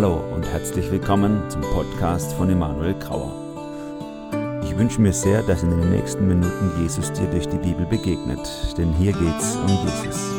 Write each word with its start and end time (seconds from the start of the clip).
Hallo 0.00 0.22
und 0.32 0.46
herzlich 0.46 0.88
willkommen 0.92 1.42
zum 1.50 1.60
Podcast 1.60 2.32
von 2.34 2.48
Emanuel 2.48 2.94
Grauer. 3.00 3.32
Ich 4.62 4.78
wünsche 4.78 5.00
mir 5.00 5.12
sehr, 5.12 5.42
dass 5.42 5.64
in 5.64 5.70
den 5.70 5.90
nächsten 5.90 6.28
Minuten 6.28 6.70
Jesus 6.80 7.12
dir 7.14 7.26
durch 7.26 7.48
die 7.48 7.58
Bibel 7.58 7.84
begegnet, 7.84 8.38
denn 8.78 8.92
hier 8.92 9.10
geht's 9.10 9.56
um 9.56 9.66
Jesus. 9.66 10.37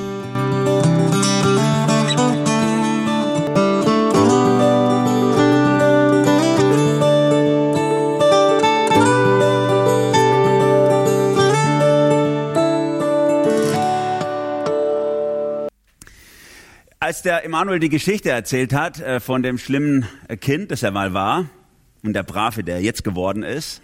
Als 17.09 17.23
der 17.23 17.44
Emanuel 17.44 17.80
die 17.80 17.90
Geschichte 17.90 18.30
erzählt 18.30 18.72
hat 18.72 18.99
äh, 18.99 19.20
von 19.20 19.41
dem 19.41 19.58
schlimmen 19.58 20.08
Kind, 20.41 20.70
das 20.70 20.84
er 20.84 20.91
mal 20.91 21.12
war, 21.12 21.50
und 22.04 22.13
der 22.13 22.22
Brave, 22.22 22.63
der 22.63 22.84
jetzt 22.84 23.04
geworden 23.04 23.41
ist, 23.41 23.81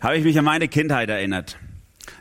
habe 0.00 0.16
ich 0.16 0.24
mich 0.24 0.38
an 0.38 0.46
meine 0.46 0.66
Kindheit 0.66 1.10
erinnert. 1.10 1.58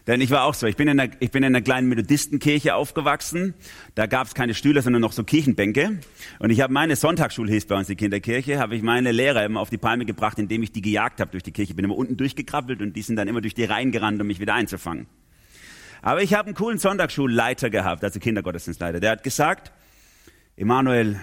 Denn 0.08 0.20
ich 0.20 0.30
war 0.30 0.44
auch 0.44 0.55
so. 0.55 0.68
Ich 0.68 0.76
bin 0.76 0.90
in 0.90 1.00
einer, 1.00 1.13
ich 1.22 1.32
bin 1.32 1.41
in 1.44 1.55
einer 1.55 1.62
kleinen 1.62 1.88
Methodistenkirche 1.88 2.76
aufgewachsen. 2.76 3.54
Da 3.96 4.08
gab 4.08 4.27
es 4.27 4.34
keine 4.34 4.55
Stühle, 4.55 4.82
sondern 4.82 5.02
noch 5.02 5.13
so 5.13 5.24
Kirchenbänke. 5.24 6.00
Und 6.40 6.49
ich 6.49 6.60
habe 6.60 6.74
meine 6.74 6.98
Sonntagsschule, 6.98 7.54
hieß 7.54 7.68
bei 7.68 7.77
uns 7.77 7.88
die 7.88 7.96
Kinderkirche, 7.96 8.60
habe 8.60 8.76
ich 8.76 8.82
meine 8.82 9.13
Lehrer 9.13 9.46
immer 9.46 9.62
auf 9.62 9.70
die 9.70 9.77
Palme 9.77 10.04
gebracht, 10.04 10.38
indem 10.38 10.63
ich 10.63 10.74
die 10.74 10.82
gejagt 10.82 11.22
habe 11.22 11.32
durch 11.32 11.44
die 11.44 11.54
Kirche. 11.54 11.76
Bin 11.76 11.86
immer 11.86 11.96
unten 11.96 12.18
durchgekrabbelt 12.18 12.82
und 12.82 12.94
die 12.94 13.04
sind 13.04 13.16
dann 13.16 13.30
immer 13.30 13.40
durch 13.40 13.54
die 13.54 13.63
Reihen 13.63 13.94
gerannt, 13.94 14.20
um 14.20 14.27
mich 14.27 14.41
wieder 14.41 14.54
einzufangen. 14.54 15.08
Aber 16.02 16.22
ich 16.22 16.34
habe 16.34 16.48
einen 16.48 16.55
coolen 16.55 16.77
Sonntagsschulleiter 16.77 17.70
gehabt, 17.70 18.04
also 18.04 18.20
Kindergottesdienstleiter. 18.20 18.99
Der 18.99 19.12
hat 19.12 19.24
gesagt, 19.24 19.71
Emanuel, 20.60 21.21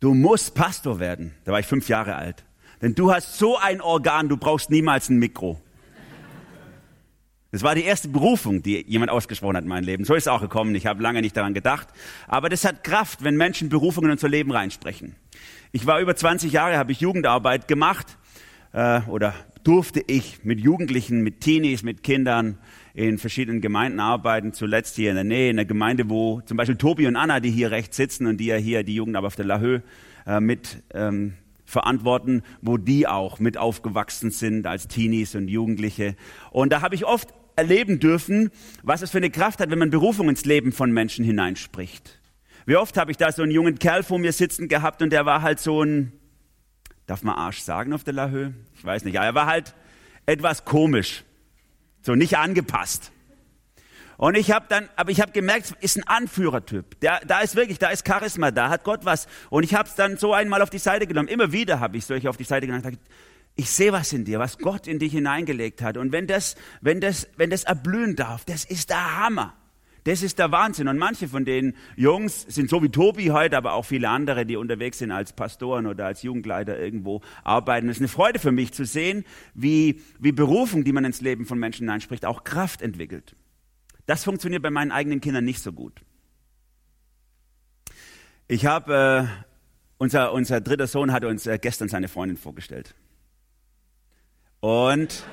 du 0.00 0.12
musst 0.12 0.56
Pastor 0.56 0.98
werden. 0.98 1.32
Da 1.44 1.52
war 1.52 1.60
ich 1.60 1.66
fünf 1.66 1.88
Jahre 1.88 2.16
alt. 2.16 2.44
Denn 2.82 2.96
du 2.96 3.12
hast 3.12 3.38
so 3.38 3.56
ein 3.56 3.80
Organ, 3.80 4.28
du 4.28 4.36
brauchst 4.36 4.68
niemals 4.68 5.08
ein 5.08 5.18
Mikro. 5.20 5.60
Das 7.52 7.62
war 7.62 7.76
die 7.76 7.84
erste 7.84 8.08
Berufung, 8.08 8.64
die 8.64 8.84
jemand 8.88 9.12
ausgesprochen 9.12 9.56
hat 9.56 9.62
in 9.62 9.68
meinem 9.68 9.84
Leben. 9.84 10.04
So 10.04 10.16
ist 10.16 10.24
es 10.24 10.28
auch 10.28 10.40
gekommen. 10.40 10.74
Ich 10.74 10.86
habe 10.86 11.00
lange 11.00 11.22
nicht 11.22 11.36
daran 11.36 11.54
gedacht. 11.54 11.86
Aber 12.26 12.48
das 12.48 12.64
hat 12.64 12.82
Kraft, 12.82 13.22
wenn 13.22 13.36
Menschen 13.36 13.68
Berufungen 13.68 14.10
in 14.10 14.14
unser 14.14 14.28
Leben 14.28 14.50
reinsprechen. 14.50 15.14
Ich 15.70 15.86
war 15.86 16.00
über 16.00 16.16
20 16.16 16.50
Jahre, 16.50 16.78
habe 16.78 16.90
ich 16.90 16.98
Jugendarbeit 16.98 17.68
gemacht 17.68 18.18
äh, 18.72 19.02
oder 19.02 19.34
durfte 19.62 20.02
ich 20.04 20.44
mit 20.44 20.58
Jugendlichen, 20.58 21.22
mit 21.22 21.42
Teenies, 21.42 21.84
mit 21.84 22.02
Kindern 22.02 22.58
in 22.96 23.18
verschiedenen 23.18 23.60
Gemeinden 23.60 24.00
arbeiten, 24.00 24.54
zuletzt 24.54 24.96
hier 24.96 25.10
in 25.10 25.16
der 25.16 25.24
Nähe, 25.24 25.50
in 25.50 25.56
der 25.56 25.66
Gemeinde, 25.66 26.08
wo 26.08 26.40
zum 26.40 26.56
Beispiel 26.56 26.76
Tobi 26.76 27.06
und 27.06 27.14
Anna, 27.14 27.40
die 27.40 27.50
hier 27.50 27.70
rechts 27.70 27.98
sitzen 27.98 28.26
und 28.26 28.38
die 28.38 28.46
ja 28.46 28.56
hier 28.56 28.84
die 28.84 28.94
Jugendarbeit 28.94 29.26
auf 29.26 29.36
der 29.36 29.44
Lahö 29.44 29.80
äh, 30.26 30.40
mit 30.40 30.82
ähm, 30.94 31.34
verantworten, 31.66 32.42
wo 32.62 32.78
die 32.78 33.06
auch 33.06 33.38
mit 33.38 33.58
aufgewachsen 33.58 34.30
sind 34.30 34.66
als 34.66 34.88
Teenies 34.88 35.34
und 35.34 35.48
Jugendliche. 35.48 36.16
Und 36.50 36.72
da 36.72 36.80
habe 36.80 36.94
ich 36.94 37.04
oft 37.04 37.34
erleben 37.54 38.00
dürfen, 38.00 38.50
was 38.82 39.02
es 39.02 39.10
für 39.10 39.18
eine 39.18 39.28
Kraft 39.28 39.60
hat, 39.60 39.70
wenn 39.70 39.78
man 39.78 39.90
Berufung 39.90 40.30
ins 40.30 40.46
Leben 40.46 40.72
von 40.72 40.90
Menschen 40.90 41.22
hineinspricht. 41.22 42.18
Wie 42.64 42.76
oft 42.76 42.96
habe 42.96 43.10
ich 43.10 43.18
da 43.18 43.30
so 43.30 43.42
einen 43.42 43.52
jungen 43.52 43.78
Kerl 43.78 44.04
vor 44.04 44.18
mir 44.18 44.32
sitzen 44.32 44.68
gehabt 44.68 45.02
und 45.02 45.10
der 45.10 45.26
war 45.26 45.42
halt 45.42 45.60
so 45.60 45.82
ein, 45.82 46.12
darf 47.06 47.22
man 47.22 47.34
Arsch 47.34 47.60
sagen 47.60 47.92
auf 47.92 48.04
der 48.04 48.14
Lahö? 48.14 48.52
Ich 48.74 48.84
weiß 48.86 49.04
nicht, 49.04 49.18
aber 49.18 49.26
er 49.26 49.34
war 49.34 49.46
halt 49.46 49.74
etwas 50.24 50.64
komisch. 50.64 51.24
So 52.06 52.14
nicht 52.14 52.38
angepasst. 52.38 53.10
Und 54.16 54.36
ich 54.36 54.52
habe 54.52 54.66
dann, 54.68 54.88
aber 54.94 55.10
ich 55.10 55.20
habe 55.20 55.32
gemerkt, 55.32 55.74
ist 55.80 55.96
ein 55.96 56.06
Anführertyp. 56.06 57.00
Der, 57.00 57.18
da 57.26 57.40
ist 57.40 57.56
wirklich, 57.56 57.80
da 57.80 57.88
ist 57.88 58.06
Charisma, 58.06 58.52
da 58.52 58.68
hat 58.68 58.84
Gott 58.84 59.04
was. 59.04 59.26
Und 59.50 59.64
ich 59.64 59.74
habe 59.74 59.88
es 59.88 59.96
dann 59.96 60.16
so 60.16 60.32
einmal 60.32 60.62
auf 60.62 60.70
die 60.70 60.78
Seite 60.78 61.08
genommen. 61.08 61.26
Immer 61.26 61.50
wieder 61.50 61.80
habe 61.80 61.96
ich 61.96 62.06
solche 62.06 62.30
auf 62.30 62.36
die 62.36 62.44
Seite 62.44 62.68
genommen. 62.68 62.96
Ich 63.56 63.70
sehe 63.70 63.92
was 63.92 64.12
in 64.12 64.24
dir, 64.24 64.38
was 64.38 64.58
Gott 64.58 64.86
in 64.86 65.00
dich 65.00 65.10
hineingelegt 65.14 65.82
hat. 65.82 65.96
Und 65.96 66.12
wenn 66.12 66.28
das, 66.28 66.54
wenn 66.80 67.00
das, 67.00 67.26
wenn 67.38 67.50
das 67.50 67.64
erblühen 67.64 68.14
darf, 68.14 68.44
das 68.44 68.64
ist 68.64 68.90
der 68.90 69.18
Hammer. 69.18 69.54
Das 70.06 70.22
ist 70.22 70.38
der 70.38 70.52
Wahnsinn. 70.52 70.86
Und 70.86 70.98
manche 70.98 71.26
von 71.26 71.44
den 71.44 71.74
Jungs 71.96 72.42
sind 72.42 72.70
so 72.70 72.80
wie 72.80 72.90
Tobi 72.90 73.32
heute, 73.32 73.56
aber 73.56 73.72
auch 73.72 73.84
viele 73.84 74.08
andere, 74.08 74.46
die 74.46 74.54
unterwegs 74.54 74.98
sind 74.98 75.10
als 75.10 75.32
Pastoren 75.32 75.88
oder 75.88 76.06
als 76.06 76.22
Jugendleiter 76.22 76.78
irgendwo 76.78 77.22
arbeiten. 77.42 77.88
Es 77.88 77.96
ist 77.96 78.02
eine 78.02 78.08
Freude 78.08 78.38
für 78.38 78.52
mich 78.52 78.72
zu 78.72 78.84
sehen, 78.84 79.24
wie, 79.54 80.00
wie 80.20 80.30
Berufung, 80.30 80.84
die 80.84 80.92
man 80.92 81.04
ins 81.04 81.22
Leben 81.22 81.44
von 81.44 81.58
Menschen 81.58 81.86
hineinspricht, 81.86 82.24
auch 82.24 82.44
Kraft 82.44 82.82
entwickelt. 82.82 83.34
Das 84.06 84.22
funktioniert 84.22 84.62
bei 84.62 84.70
meinen 84.70 84.92
eigenen 84.92 85.20
Kindern 85.20 85.44
nicht 85.44 85.60
so 85.60 85.72
gut. 85.72 86.00
Ich 88.46 88.64
habe, 88.64 89.28
äh, 89.28 89.44
unser, 89.98 90.32
unser 90.32 90.60
dritter 90.60 90.86
Sohn 90.86 91.10
hat 91.10 91.24
uns 91.24 91.48
äh, 91.48 91.58
gestern 91.60 91.88
seine 91.88 92.06
Freundin 92.06 92.36
vorgestellt. 92.36 92.94
Und 94.60 95.24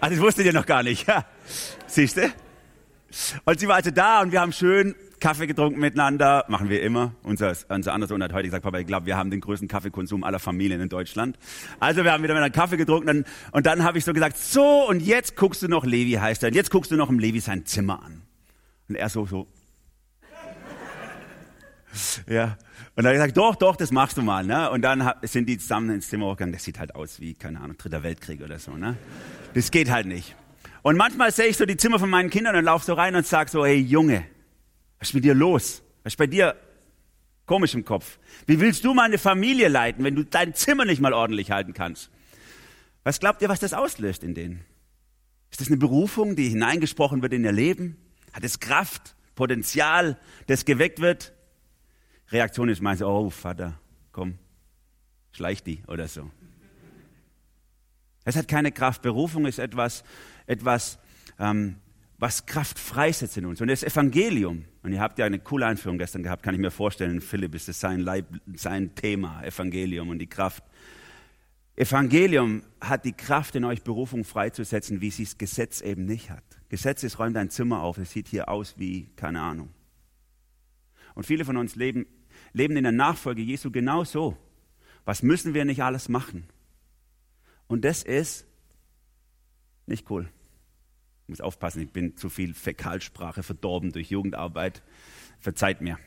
Ach, 0.00 0.08
das 0.08 0.20
wusstet 0.20 0.46
ihr 0.46 0.52
noch 0.52 0.66
gar 0.66 0.82
nicht. 0.82 1.06
Ja. 1.08 1.24
Siehst 1.86 2.18
du? 2.18 2.30
Und 3.46 3.58
sie 3.58 3.66
war 3.66 3.76
also 3.76 3.90
da 3.90 4.20
und 4.20 4.32
wir 4.32 4.40
haben 4.40 4.52
schön 4.52 4.94
Kaffee 5.20 5.46
getrunken 5.46 5.80
miteinander, 5.80 6.44
machen 6.48 6.68
wir 6.68 6.82
immer. 6.82 7.12
Unser, 7.22 7.56
unser 7.68 7.94
anderer 7.94 8.08
Sohn 8.08 8.22
hat 8.22 8.34
heute 8.34 8.44
gesagt, 8.44 8.62
Papa, 8.62 8.78
ich 8.78 8.86
glaube, 8.86 9.06
wir 9.06 9.16
haben 9.16 9.30
den 9.30 9.40
größten 9.40 9.66
Kaffeekonsum 9.66 10.22
aller 10.24 10.38
Familien 10.38 10.80
in 10.82 10.90
Deutschland. 10.90 11.38
Also 11.80 12.04
wir 12.04 12.12
haben 12.12 12.22
wieder 12.22 12.34
miteinander 12.34 12.54
Kaffee 12.54 12.76
getrunken 12.76 13.08
und, 13.08 13.26
und 13.52 13.66
dann 13.66 13.82
habe 13.82 13.96
ich 13.96 14.04
so 14.04 14.12
gesagt, 14.12 14.36
so 14.36 14.86
und 14.86 15.00
jetzt 15.00 15.36
guckst 15.36 15.62
du 15.62 15.68
noch, 15.68 15.86
Levi 15.86 16.12
heißt 16.12 16.42
er, 16.42 16.48
und 16.48 16.54
jetzt 16.54 16.70
guckst 16.70 16.90
du 16.90 16.96
noch 16.96 17.08
im 17.08 17.18
Levi 17.18 17.40
sein 17.40 17.64
Zimmer 17.64 18.02
an. 18.02 18.22
Und 18.88 18.96
er 18.96 19.08
so, 19.08 19.24
so. 19.26 19.46
ja. 22.28 22.58
Und 22.98 23.04
dann 23.04 23.16
habe 23.16 23.28
ich 23.28 23.32
gesagt, 23.32 23.36
doch, 23.36 23.54
doch, 23.54 23.76
das 23.76 23.92
machst 23.92 24.16
du 24.16 24.22
mal. 24.22 24.44
Ne? 24.44 24.68
Und 24.72 24.82
dann 24.82 25.08
sind 25.22 25.48
die 25.48 25.56
zusammen 25.56 25.90
ins 25.90 26.08
Zimmer 26.08 26.30
gegangen. 26.30 26.50
Das 26.50 26.64
sieht 26.64 26.80
halt 26.80 26.96
aus 26.96 27.20
wie, 27.20 27.32
keine 27.32 27.60
Ahnung, 27.60 27.78
Dritter 27.78 28.02
Weltkrieg 28.02 28.42
oder 28.42 28.58
so. 28.58 28.72
Ne? 28.72 28.96
Das 29.54 29.70
geht 29.70 29.88
halt 29.88 30.06
nicht. 30.06 30.34
Und 30.82 30.96
manchmal 30.96 31.30
sehe 31.30 31.46
ich 31.46 31.56
so 31.56 31.64
die 31.64 31.76
Zimmer 31.76 32.00
von 32.00 32.10
meinen 32.10 32.28
Kindern 32.28 32.56
und 32.56 32.64
laufe 32.64 32.84
so 32.84 32.94
rein 32.94 33.14
und 33.14 33.24
sage 33.24 33.50
so, 33.50 33.64
hey 33.64 33.76
Junge, 33.76 34.24
was 34.98 35.10
ist 35.10 35.14
mit 35.14 35.22
dir 35.22 35.34
los? 35.34 35.80
Was 36.02 36.14
ist 36.14 36.16
bei 36.16 36.26
dir 36.26 36.56
komisch 37.46 37.72
im 37.74 37.84
Kopf? 37.84 38.18
Wie 38.46 38.58
willst 38.58 38.84
du 38.84 38.94
meine 38.94 39.18
Familie 39.18 39.68
leiten, 39.68 40.02
wenn 40.02 40.16
du 40.16 40.24
dein 40.24 40.54
Zimmer 40.54 40.84
nicht 40.84 41.00
mal 41.00 41.12
ordentlich 41.12 41.52
halten 41.52 41.74
kannst? 41.74 42.10
Was 43.04 43.20
glaubt 43.20 43.42
ihr, 43.42 43.48
was 43.48 43.60
das 43.60 43.74
auslöst 43.74 44.24
in 44.24 44.34
denen? 44.34 44.64
Ist 45.52 45.60
das 45.60 45.68
eine 45.68 45.76
Berufung, 45.76 46.34
die 46.34 46.48
hineingesprochen 46.48 47.22
wird 47.22 47.32
in 47.32 47.44
ihr 47.44 47.52
Leben? 47.52 47.96
Hat 48.32 48.42
es 48.42 48.58
Kraft, 48.58 49.14
Potenzial, 49.36 50.18
das 50.48 50.64
geweckt 50.64 50.98
wird? 50.98 51.32
Reaktion 52.30 52.68
ist 52.68 52.82
meistens, 52.82 53.06
oh 53.06 53.30
Vater, 53.30 53.78
komm, 54.12 54.38
schleich 55.32 55.62
die 55.62 55.82
oder 55.86 56.08
so. 56.08 56.30
Es 58.24 58.36
hat 58.36 58.48
keine 58.48 58.72
Kraft. 58.72 59.00
Berufung 59.00 59.46
ist 59.46 59.58
etwas, 59.58 60.04
etwas 60.46 60.98
ähm, 61.38 61.76
was 62.18 62.46
Kraft 62.46 62.78
freisetzt 62.78 63.36
in 63.36 63.46
uns. 63.46 63.60
Und 63.60 63.68
das 63.68 63.82
Evangelium, 63.82 64.64
und 64.82 64.92
ihr 64.92 65.00
habt 65.00 65.18
ja 65.18 65.24
eine 65.24 65.38
coole 65.38 65.66
Einführung 65.66 65.98
gestern 65.98 66.22
gehabt, 66.22 66.42
kann 66.42 66.54
ich 66.54 66.60
mir 66.60 66.70
vorstellen, 66.70 67.20
Philipp 67.20 67.54
ist 67.54 67.68
das 67.68 67.80
sein, 67.80 68.00
Leib, 68.00 68.26
sein 68.54 68.94
Thema, 68.94 69.42
Evangelium 69.44 70.10
und 70.10 70.18
die 70.18 70.26
Kraft. 70.26 70.64
Evangelium 71.76 72.62
hat 72.80 73.04
die 73.04 73.12
Kraft 73.12 73.54
in 73.54 73.64
euch, 73.64 73.82
Berufung 73.82 74.24
freizusetzen, 74.24 75.00
wie 75.00 75.10
sie 75.10 75.24
das 75.24 75.38
Gesetz 75.38 75.80
eben 75.80 76.06
nicht 76.06 76.28
hat. 76.28 76.42
Gesetz 76.68 77.04
ist, 77.04 77.20
räum 77.20 77.32
dein 77.32 77.50
Zimmer 77.50 77.82
auf, 77.82 77.98
es 77.98 78.10
sieht 78.10 78.28
hier 78.28 78.48
aus 78.48 78.74
wie, 78.78 79.08
keine 79.14 79.40
Ahnung. 79.40 79.70
Und 81.14 81.24
viele 81.24 81.44
von 81.44 81.56
uns 81.56 81.76
leben, 81.76 82.04
leben 82.52 82.76
in 82.76 82.84
der 82.84 82.92
Nachfolge 82.92 83.42
Jesu 83.42 83.70
genau 83.70 84.04
so. 84.04 84.36
Was 85.04 85.22
müssen 85.22 85.54
wir 85.54 85.64
nicht 85.64 85.82
alles 85.82 86.08
machen? 86.08 86.44
Und 87.66 87.84
das 87.84 88.02
ist 88.02 88.46
nicht 89.86 90.10
cool. 90.10 90.28
Ich 91.24 91.28
muss 91.28 91.40
aufpassen, 91.40 91.82
ich 91.82 91.92
bin 91.92 92.16
zu 92.16 92.28
viel 92.28 92.54
Fäkalsprache 92.54 93.42
verdorben 93.42 93.92
durch 93.92 94.10
Jugendarbeit. 94.10 94.82
Verzeiht 95.40 95.80
mir. 95.80 95.98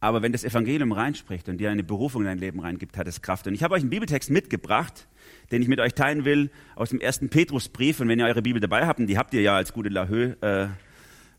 Aber 0.00 0.22
wenn 0.22 0.32
das 0.32 0.44
Evangelium 0.44 0.92
reinspricht 0.92 1.48
und 1.48 1.58
dir 1.58 1.70
eine 1.70 1.84
Berufung 1.84 2.22
in 2.22 2.26
dein 2.26 2.38
Leben 2.38 2.60
reingibt, 2.60 2.96
hat 2.96 3.06
es 3.06 3.20
Kraft. 3.20 3.46
Und 3.46 3.54
ich 3.54 3.62
habe 3.62 3.74
euch 3.74 3.82
einen 3.82 3.90
Bibeltext 3.90 4.30
mitgebracht, 4.30 5.06
den 5.52 5.60
ich 5.60 5.68
mit 5.68 5.78
euch 5.78 5.94
teilen 5.94 6.24
will, 6.24 6.50
aus 6.74 6.88
dem 6.88 7.00
ersten 7.00 7.28
Petrusbrief. 7.28 8.00
Und 8.00 8.08
wenn 8.08 8.18
ihr 8.18 8.24
eure 8.24 8.40
Bibel 8.40 8.60
dabei 8.60 8.86
habt, 8.86 8.98
und 8.98 9.08
die 9.08 9.18
habt 9.18 9.34
ihr 9.34 9.42
ja 9.42 9.56
als 9.56 9.74
gute 9.74 9.90
Lahö, 9.90 10.32
äh, 10.40 10.68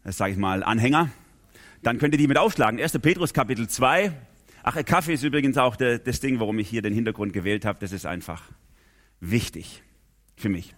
sage 0.06 0.34
ich 0.34 0.38
mal, 0.38 0.64
Anhänger, 0.64 1.10
dann 1.84 1.98
könnt 1.98 2.14
ihr 2.14 2.18
die 2.18 2.28
mit 2.28 2.38
aufschlagen. 2.38 2.80
1. 2.80 3.00
Petrus 3.00 3.34
Kapitel 3.34 3.68
2, 3.68 4.12
Ach, 4.64 4.78
Kaffee 4.86 5.14
ist 5.14 5.24
übrigens 5.24 5.58
auch 5.58 5.76
der, 5.76 5.98
das 6.00 6.20
Ding, 6.20 6.40
warum 6.40 6.60
ich 6.60 6.70
hier 6.70 6.82
den 6.82 6.94
Hintergrund 6.94 7.34
gewählt 7.34 7.66
habe. 7.66 7.80
Das 7.80 7.92
ist 7.92 8.06
einfach 8.06 8.44
wichtig 9.20 9.82
für 10.36 10.50
mich. 10.50 10.76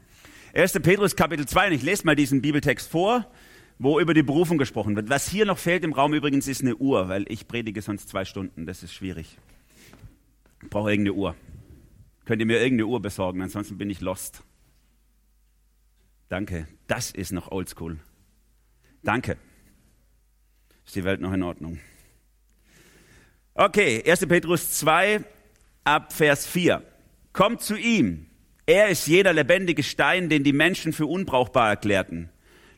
1. 0.54 0.74
Petrus 0.82 1.16
Kapitel 1.16 1.48
2, 1.48 1.68
und 1.68 1.74
ich 1.74 1.84
lese 1.84 2.06
mal 2.06 2.16
diesen 2.16 2.42
Bibeltext 2.42 2.90
vor, 2.90 3.30
wo 3.80 4.00
über 4.00 4.14
die 4.14 4.24
Berufung 4.24 4.58
gesprochen 4.58 4.96
wird. 4.96 5.10
Was 5.10 5.28
hier 5.28 5.46
noch 5.46 5.58
fehlt 5.58 5.84
im 5.84 5.94
Raum 5.94 6.14
übrigens 6.14 6.48
ist 6.48 6.62
eine 6.62 6.76
Uhr, 6.76 7.10
weil 7.10 7.26
ich 7.28 7.48
predige 7.48 7.82
sonst 7.82 8.08
zwei 8.08 8.24
Stunden. 8.24 8.66
Das 8.66 8.84
ist 8.84 8.94
schwierig. 8.94 9.38
Ich 10.62 10.70
brauche 10.70 10.92
irgendeine 10.92 11.18
Uhr. 11.18 11.36
Könnt 12.26 12.40
ihr 12.40 12.46
mir 12.46 12.62
irgendeine 12.62 12.88
Uhr 12.88 13.02
besorgen, 13.02 13.42
ansonsten 13.42 13.78
bin 13.78 13.90
ich 13.90 14.00
lost. 14.00 14.44
Danke. 16.30 16.68
Das 16.88 17.12
ist 17.12 17.34
noch 17.34 17.52
oldschool. 17.52 18.00
Danke. 19.04 19.38
Ist 20.86 20.96
die 20.96 21.04
Welt 21.04 21.22
noch 21.22 21.34
in 21.34 21.44
Ordnung? 21.44 21.80
Okay, 23.56 24.04
1. 24.06 24.26
Petrus 24.28 24.72
2 24.72 25.24
ab 25.84 26.14
Vers 26.14 26.46
4. 26.48 26.82
Kommt 27.34 27.62
zu 27.62 27.76
ihm. 27.76 28.28
Er 28.66 28.88
ist 28.90 29.08
jeder 29.08 29.34
lebendige 29.34 29.84
Stein, 29.84 30.30
den 30.30 30.44
die 30.44 30.54
Menschen 30.54 30.94
für 30.94 31.06
unbrauchbar 31.06 31.70
erklärten. 31.70 32.30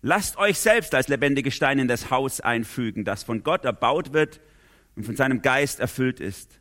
Lasst 0.02 0.38
euch 0.38 0.60
selbst 0.60 0.94
als 0.94 1.08
lebendige 1.08 1.52
Steine 1.52 1.84
in 1.84 1.88
das 1.88 2.12
Haus 2.12 2.40
einfügen, 2.42 3.06
das 3.06 3.24
von 3.24 3.44
Gott 3.44 3.66
erbaut 3.66 4.14
wird 4.14 4.40
und 4.96 5.04
von 5.04 5.16
seinem 5.16 5.42
Geist 5.42 5.80
erfüllt 5.80 6.20
ist. 6.20 6.60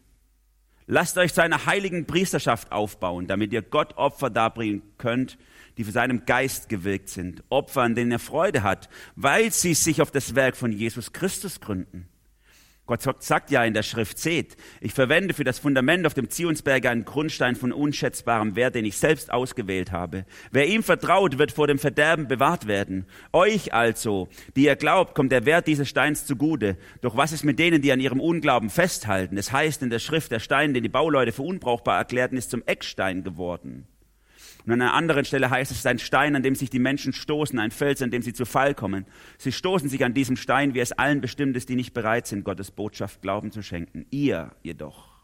Lasst 0.87 1.17
euch 1.19 1.33
zu 1.33 1.43
einer 1.43 1.67
heiligen 1.67 2.07
Priesterschaft 2.07 2.73
aufbauen, 2.73 3.27
damit 3.27 3.53
ihr 3.53 3.63
Gott 3.63 3.97
Opfer 3.97 4.31
darbringen 4.31 4.83
könnt, 4.99 5.39
die 5.77 5.85
für 5.85 5.93
seinem 5.93 6.27
Geist 6.27 6.69
gewirkt 6.69 7.09
sind. 7.09 7.43
Opfer, 7.49 7.83
an 7.83 7.95
denen 7.95 8.13
er 8.13 8.19
Freude 8.19 8.63
hat, 8.63 8.89
weil 9.17 9.53
sie 9.53 9.75
sich 9.75 10.01
auf 10.03 10.11
das 10.11 10.35
Werk 10.35 10.57
von 10.57 10.73
Jesus 10.73 11.13
Christus 11.13 11.61
gründen. 11.61 12.09
Gott 12.87 13.01
sagt 13.23 13.51
ja 13.51 13.65
in 13.65 13.73
der 13.73 13.83
Schrift, 13.83 14.19
seht, 14.19 14.59
ich 14.83 14.93
verwende 14.93 15.33
für 15.33 15.45
das 15.45 15.59
Fundament 15.59 16.07
auf 16.07 16.13
dem 16.13 16.29
Zionsberg 16.29 16.85
einen 16.85 17.07
Grundstein 17.07 17.57
von 17.57 17.73
unschätzbarem 17.73 18.57
Wert, 18.57 18.75
den 18.75 18.85
ich 18.85 18.99
selbst 18.99 19.33
ausgewählt 19.33 19.91
habe. 19.91 20.27
Wer 20.51 20.67
ihm 20.67 20.83
vertraut, 20.83 21.39
wird 21.39 21.51
vor 21.51 21.67
dem 21.67 21.79
Verderben 21.79 22.29
bewahrt 22.29 22.67
werden. 22.67 23.07
Euch 23.33 23.73
also, 23.73 24.29
die 24.55 24.67
ihr 24.67 24.77
glaubt, 24.77 25.15
kommt 25.15 25.33
der 25.33 25.47
Wert 25.47 25.67
dieses 25.67 25.89
Steins 25.89 26.27
zugute. 26.27 26.77
Doch 27.01 27.17
was 27.17 27.33
ist 27.33 27.43
mit 27.45 27.59
denen, 27.59 27.81
die 27.81 27.91
an 27.91 28.01
ihrem 28.01 28.21
Unglauben 28.21 28.69
festhalten? 28.69 29.39
Es 29.39 29.51
heißt 29.51 29.83
in 29.83 29.89
der 29.89 29.99
Schrift, 29.99 30.31
der 30.31 30.41
Stein, 30.41 30.75
den 30.75 30.83
die 30.83 30.91
Bauleute 30.91 31.33
für 31.33 31.43
unbrauchbar 31.43 31.97
erklärten, 31.97 32.37
ist 32.37 32.51
zum 32.51 32.63
Eckstein 32.67 33.25
geworden. 33.25 33.89
Und 34.67 34.73
an 34.73 34.81
einer 34.81 34.95
anderen 34.95 35.25
Stelle 35.25 35.51
heißt 35.51 35.71
es, 35.71 35.79
es 35.79 35.81
ist 35.83 35.87
ein 35.87 35.99
Stein, 35.99 36.37
an 36.37 36.43
dem 36.43 36.55
sich 36.55 36.71
die 36.71 36.79
Menschen 36.79 37.13
stoßen, 37.13 37.59
ein 37.59 37.71
Fels, 37.71 38.01
an 38.01 38.11
dem 38.11 38.23
sie 38.23 38.33
zu 38.33 38.47
Fall 38.47 38.75
kommen. 38.75 39.05
Sie 39.37 39.53
stoßen 39.53 39.89
sich 39.89 40.05
an 40.05 40.15
diesem 40.15 40.37
Stein, 40.37 40.75
wie 40.75 40.81
es 40.81 40.93
allen 40.93 41.21
bestimmt 41.21 41.57
ist, 41.57 41.69
die 41.69 41.77
nicht 41.77 41.93
bereit 41.93 42.27
sind, 42.27 42.45
Gottes 42.45 42.71
Botschaft 42.71 43.21
Glauben 43.21 43.53
zu 43.53 43.63
schenken. 43.63 44.07
Ihr 44.11 44.53
jedoch 44.63 45.15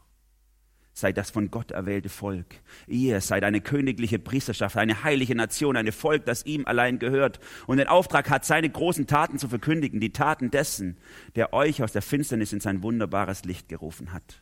seid 0.93 1.17
das 1.17 1.31
von 1.31 1.51
Gott 1.51 1.71
erwählte 1.71 2.09
Volk. 2.09 2.61
Ihr 2.87 3.21
seid 3.21 3.43
eine 3.43 3.61
königliche 3.61 4.19
Priesterschaft, 4.19 4.77
eine 4.77 5.03
heilige 5.03 5.35
Nation, 5.35 5.77
ein 5.77 5.91
Volk, 5.91 6.25
das 6.25 6.45
ihm 6.45 6.65
allein 6.65 6.99
gehört 6.99 7.39
und 7.67 7.77
den 7.77 7.87
Auftrag 7.87 8.29
hat, 8.29 8.45
seine 8.45 8.69
großen 8.69 9.07
Taten 9.07 9.37
zu 9.37 9.47
verkündigen, 9.47 9.99
die 9.99 10.13
Taten 10.13 10.51
dessen, 10.51 10.97
der 11.35 11.53
euch 11.53 11.83
aus 11.83 11.93
der 11.93 12.01
Finsternis 12.01 12.53
in 12.53 12.59
sein 12.59 12.83
wunderbares 12.83 13.45
Licht 13.45 13.69
gerufen 13.69 14.13
hat. 14.13 14.41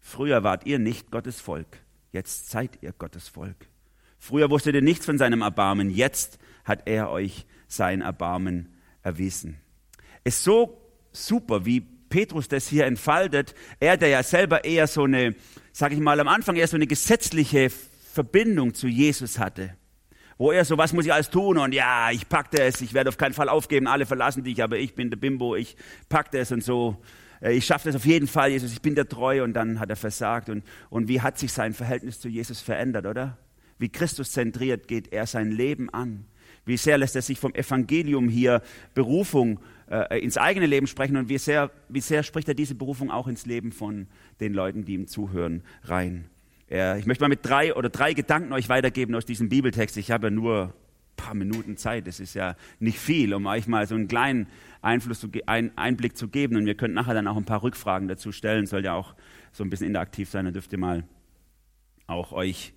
Früher 0.00 0.42
wart 0.42 0.66
ihr 0.66 0.78
nicht 0.78 1.10
Gottes 1.10 1.40
Volk, 1.40 1.78
jetzt 2.12 2.50
seid 2.50 2.82
ihr 2.82 2.92
Gottes 2.92 3.28
Volk. 3.28 3.68
Früher 4.26 4.48
wusstet 4.48 4.74
ihr 4.74 4.80
nichts 4.80 5.04
von 5.04 5.18
seinem 5.18 5.42
Erbarmen, 5.42 5.90
jetzt 5.90 6.38
hat 6.64 6.88
er 6.88 7.10
euch 7.10 7.44
sein 7.68 8.00
Erbarmen 8.00 8.72
erwiesen. 9.02 9.58
Es 10.24 10.36
ist 10.36 10.44
so 10.44 10.80
super, 11.12 11.66
wie 11.66 11.82
Petrus 11.82 12.48
das 12.48 12.66
hier 12.66 12.86
entfaltet. 12.86 13.54
Er, 13.80 13.98
der 13.98 14.08
ja 14.08 14.22
selber 14.22 14.64
eher 14.64 14.86
so 14.86 15.04
eine, 15.04 15.34
sag 15.72 15.92
ich 15.92 15.98
mal, 15.98 16.18
am 16.20 16.28
Anfang 16.28 16.56
eher 16.56 16.66
so 16.66 16.76
eine 16.76 16.86
gesetzliche 16.86 17.68
Verbindung 17.68 18.72
zu 18.72 18.86
Jesus 18.86 19.38
hatte. 19.38 19.76
Wo 20.38 20.52
er 20.52 20.64
so, 20.64 20.78
was 20.78 20.94
muss 20.94 21.04
ich 21.04 21.12
alles 21.12 21.28
tun? 21.28 21.58
Und 21.58 21.74
ja, 21.74 22.10
ich 22.10 22.26
packte 22.26 22.62
es, 22.62 22.80
ich 22.80 22.94
werde 22.94 23.10
auf 23.10 23.18
keinen 23.18 23.34
Fall 23.34 23.50
aufgeben, 23.50 23.86
alle 23.86 24.06
verlassen 24.06 24.42
dich, 24.42 24.62
aber 24.62 24.78
ich 24.78 24.94
bin 24.94 25.10
der 25.10 25.18
Bimbo, 25.18 25.54
ich 25.54 25.76
packte 26.08 26.38
es 26.38 26.50
und 26.50 26.64
so. 26.64 26.96
Äh, 27.42 27.52
ich 27.52 27.66
schaffe 27.66 27.88
das 27.90 27.96
auf 27.96 28.06
jeden 28.06 28.26
Fall, 28.26 28.52
Jesus, 28.52 28.72
ich 28.72 28.80
bin 28.80 28.94
der 28.94 29.06
Treu 29.06 29.44
und 29.44 29.52
dann 29.52 29.80
hat 29.80 29.90
er 29.90 29.96
versagt. 29.96 30.48
Und, 30.48 30.64
und 30.88 31.08
wie 31.08 31.20
hat 31.20 31.38
sich 31.38 31.52
sein 31.52 31.74
Verhältnis 31.74 32.20
zu 32.20 32.30
Jesus 32.30 32.62
verändert, 32.62 33.04
oder? 33.04 33.36
Wie 33.78 33.88
Christus 33.88 34.32
zentriert 34.32 34.88
geht 34.88 35.12
er 35.12 35.26
sein 35.26 35.50
Leben 35.50 35.90
an. 35.90 36.26
Wie 36.66 36.76
sehr 36.76 36.98
lässt 36.98 37.16
er 37.16 37.22
sich 37.22 37.38
vom 37.38 37.54
Evangelium 37.54 38.28
hier 38.28 38.62
Berufung 38.94 39.60
äh, 39.90 40.18
ins 40.20 40.38
eigene 40.38 40.66
Leben 40.66 40.86
sprechen 40.86 41.16
und 41.16 41.28
wie 41.28 41.38
sehr, 41.38 41.70
wie 41.88 42.00
sehr 42.00 42.22
spricht 42.22 42.48
er 42.48 42.54
diese 42.54 42.74
Berufung 42.74 43.10
auch 43.10 43.28
ins 43.28 43.46
Leben 43.46 43.72
von 43.72 44.06
den 44.40 44.54
Leuten, 44.54 44.84
die 44.84 44.94
ihm 44.94 45.06
zuhören, 45.06 45.62
rein. 45.82 46.30
Er, 46.66 46.96
ich 46.96 47.06
möchte 47.06 47.22
mal 47.22 47.28
mit 47.28 47.40
drei 47.42 47.74
oder 47.74 47.90
drei 47.90 48.14
Gedanken 48.14 48.52
euch 48.52 48.68
weitergeben 48.68 49.14
aus 49.14 49.26
diesem 49.26 49.50
Bibeltext. 49.50 49.96
Ich 49.98 50.10
habe 50.10 50.28
ja 50.28 50.30
nur 50.30 50.62
ein 50.64 51.16
paar 51.16 51.34
Minuten 51.34 51.76
Zeit. 51.76 52.06
Das 52.06 52.20
ist 52.20 52.34
ja 52.34 52.56
nicht 52.78 52.98
viel, 52.98 53.34
um 53.34 53.44
euch 53.46 53.66
mal 53.66 53.86
so 53.86 53.94
einen 53.94 54.08
kleinen 54.08 54.46
Einfluss 54.80 55.20
zu, 55.20 55.28
ein, 55.46 55.76
Einblick 55.76 56.16
zu 56.16 56.28
geben. 56.28 56.56
Und 56.56 56.66
ihr 56.66 56.74
könnt 56.74 56.94
nachher 56.94 57.12
dann 57.12 57.28
auch 57.28 57.36
ein 57.36 57.44
paar 57.44 57.62
Rückfragen 57.62 58.08
dazu 58.08 58.32
stellen. 58.32 58.66
Soll 58.66 58.84
ja 58.84 58.94
auch 58.94 59.14
so 59.52 59.62
ein 59.62 59.70
bisschen 59.70 59.86
interaktiv 59.86 60.30
sein. 60.30 60.46
Dann 60.46 60.54
dürft 60.54 60.72
ihr 60.72 60.78
mal 60.78 61.04
auch 62.06 62.32
euch 62.32 62.72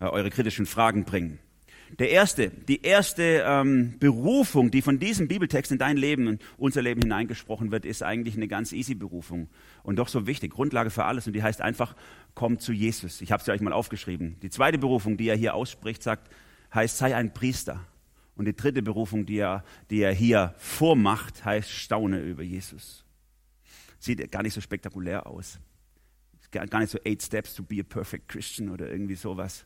äh, 0.00 0.06
eure 0.06 0.30
kritischen 0.30 0.66
Fragen 0.66 1.04
bringen. 1.04 1.38
Der 1.98 2.10
erste, 2.10 2.50
die 2.50 2.82
erste 2.82 3.44
ähm, 3.46 3.98
Berufung, 4.00 4.70
die 4.70 4.82
von 4.82 4.98
diesem 4.98 5.28
Bibeltext 5.28 5.70
in 5.70 5.78
dein 5.78 5.96
Leben, 5.96 6.26
in 6.26 6.38
unser 6.56 6.82
Leben 6.82 7.02
hineingesprochen 7.02 7.70
wird, 7.70 7.84
ist 7.84 8.02
eigentlich 8.02 8.36
eine 8.36 8.48
ganz 8.48 8.72
easy 8.72 8.94
Berufung 8.94 9.48
und 9.84 9.96
doch 9.96 10.08
so 10.08 10.26
wichtig, 10.26 10.52
Grundlage 10.52 10.90
für 10.90 11.04
alles 11.04 11.26
und 11.26 11.34
die 11.34 11.42
heißt 11.42 11.60
einfach, 11.60 11.94
komm 12.34 12.58
zu 12.58 12.72
Jesus. 12.72 13.20
Ich 13.20 13.30
habe 13.30 13.44
sie 13.44 13.52
euch 13.52 13.60
mal 13.60 13.72
aufgeschrieben. 13.72 14.36
Die 14.42 14.50
zweite 14.50 14.78
Berufung, 14.78 15.16
die 15.16 15.28
er 15.28 15.36
hier 15.36 15.54
ausspricht, 15.54 16.02
sagt, 16.02 16.30
heißt, 16.74 16.98
sei 16.98 17.14
ein 17.14 17.32
Priester. 17.32 17.86
Und 18.34 18.46
die 18.46 18.56
dritte 18.56 18.82
Berufung, 18.82 19.26
die 19.26 19.38
er, 19.38 19.62
die 19.90 20.00
er 20.00 20.12
hier 20.12 20.54
vormacht, 20.58 21.44
heißt, 21.44 21.70
staune 21.70 22.20
über 22.20 22.42
Jesus. 22.42 23.04
Sieht 24.00 24.32
gar 24.32 24.42
nicht 24.42 24.54
so 24.54 24.60
spektakulär 24.60 25.28
aus. 25.28 25.60
Gar 26.50 26.80
nicht 26.80 26.90
so 26.90 26.98
eight 27.04 27.22
steps 27.22 27.54
to 27.54 27.62
be 27.62 27.80
a 27.80 27.84
perfect 27.84 28.28
Christian 28.28 28.70
oder 28.70 28.90
irgendwie 28.90 29.14
sowas 29.14 29.64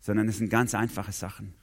sondern 0.00 0.28
es 0.28 0.38
sind 0.38 0.50
ganz 0.50 0.74
einfache 0.74 1.12
Sachen. 1.12 1.54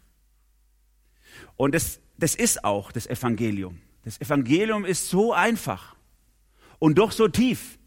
Und 1.56 1.76
das, 1.76 2.00
das 2.18 2.36
ist 2.36 2.64
auch 2.64 2.92
das 2.92 3.08
Evangelium. 3.08 3.80
Das 4.06 4.22
Evangelium 4.22 4.86
ist 4.86 5.10
so 5.10 5.34
einfach 5.34 5.96
und 6.80 6.98
doch 6.98 7.12
so 7.12 7.28
tief. 7.28 7.78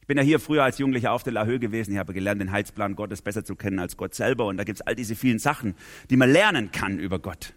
Ich 0.00 0.06
bin 0.06 0.16
ja 0.16 0.24
hier 0.24 0.40
früher 0.40 0.64
als 0.64 0.78
Jugendlicher 0.78 1.12
auf 1.12 1.22
der 1.22 1.32
La 1.32 1.44
Höhe 1.44 1.60
gewesen. 1.60 1.92
Ich 1.92 1.98
habe 1.98 2.12
gelernt, 2.12 2.40
den 2.40 2.50
Heilsplan 2.50 2.96
Gottes 2.96 3.22
besser 3.22 3.44
zu 3.44 3.54
kennen 3.54 3.78
als 3.78 3.96
Gott 3.96 4.14
selber. 4.14 4.46
Und 4.46 4.56
da 4.56 4.64
gibt 4.64 4.80
es 4.80 4.86
all 4.86 4.96
diese 4.96 5.14
vielen 5.14 5.38
Sachen, 5.38 5.76
die 6.10 6.16
man 6.16 6.30
lernen 6.30 6.72
kann 6.72 6.98
über 6.98 7.20
Gott. 7.20 7.54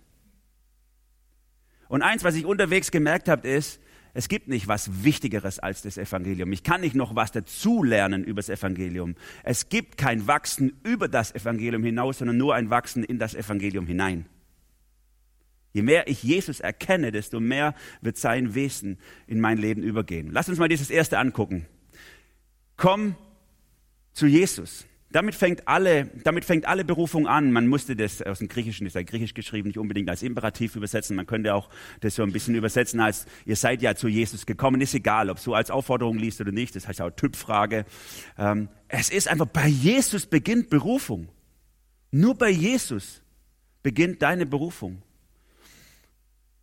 Und 1.88 2.04
eins, 2.04 2.24
was 2.24 2.36
ich 2.36 2.46
unterwegs 2.46 2.92
gemerkt 2.92 3.28
habe, 3.28 3.48
ist, 3.48 3.80
es 4.13 4.27
gibt 4.27 4.48
nicht 4.48 4.68
was 4.68 5.04
Wichtigeres 5.04 5.57
als 5.60 5.81
das 5.81 5.98
Evangelium. 5.98 6.51
Ich 6.51 6.63
kann 6.63 6.81
nicht 6.81 6.95
noch 6.95 7.15
was 7.15 7.31
dazulernen 7.31 8.24
über 8.24 8.42
das 8.42 8.50
Evangelium. 8.50 9.15
Es 9.44 9.69
gibt 9.69 9.98
kein 9.98 10.27
Wachsen 10.27 10.74
über 10.83 11.07
das 11.07 11.33
Evangelium 11.33 11.84
hinaus, 11.84 12.20
sondern 12.20 12.38
nur 12.38 12.53
ein 12.53 12.70
Wachsen 12.70 13.03
in 13.03 13.17
das 13.17 13.34
Evangelium 13.34 13.88
hinein. 13.88 14.27
Je 15.72 15.82
mehr 15.82 16.08
ich 16.08 16.22
Jesus 16.22 16.60
erkenne, 16.60 17.12
desto 17.12 17.39
mehr 17.39 17.74
wird 18.01 18.17
sein 18.17 18.53
Wesen 18.53 19.00
in 19.25 19.41
mein 19.41 19.58
Leben 19.58 19.82
übergehen. 19.82 20.29
Lass 20.32 20.48
uns 20.48 20.60
mal 20.60 20.67
dieses 20.70 20.91
erste 20.91 21.17
angucken. 21.17 21.65
Komm 22.77 23.15
zu 24.13 24.27
Jesus. 24.27 24.86
Damit 25.13 25.36
fängt 25.36 25.67
alle, 25.67 26.08
damit 26.24 26.43
fängt 26.43 26.67
alle 26.67 26.84
Berufung 26.84 27.27
an. 27.27 27.51
Man 27.51 27.67
musste 27.67 27.96
das 27.96 28.22
aus 28.24 28.39
dem 28.39 28.48
Griechischen, 28.48 28.88
ist 28.88 28.96
ja 28.96 29.03
griechisch 29.03 29.36
geschrieben, 29.36 29.67
nicht 29.67 29.77
unbedingt 29.77 30.10
als 30.10 30.24
Imperativ 30.24 30.75
übersetzen. 30.75 31.15
Man 31.15 31.27
könnte 31.27 31.53
auch 31.53 31.70
das 32.01 32.15
so 32.15 32.24
ein 32.24 32.32
bisschen 32.32 32.55
übersetzen 32.55 33.00
als, 33.00 33.27
ihr 33.46 33.55
seid 33.55 33.84
ja 33.84 33.93
zu 33.93 34.08
Jesus 34.08 34.48
gekommen. 34.48 34.82
Ist 34.82 34.96
egal, 34.96 35.29
ob 35.29 35.38
so 35.38 35.53
als 35.53 35.70
Aufforderung 35.70 36.17
liest 36.17 36.41
oder 36.41 36.51
nicht. 36.51 36.75
Das 36.75 36.88
heißt 36.88 37.00
auch 37.00 37.12
Typfrage. 37.12 37.86
Ähm, 38.39 38.70
es 38.88 39.12
ist 39.12 39.27
einfach, 39.27 39.46
bei 39.46 39.67
Jesus 39.67 40.25
beginnt 40.25 40.72
Berufung. 40.72 41.29
Nur 42.10 42.36
bei 42.36 42.50
Jesus 42.50 43.22
beginnt 43.84 44.24
deine 44.24 44.48
Berufung. 44.48 45.03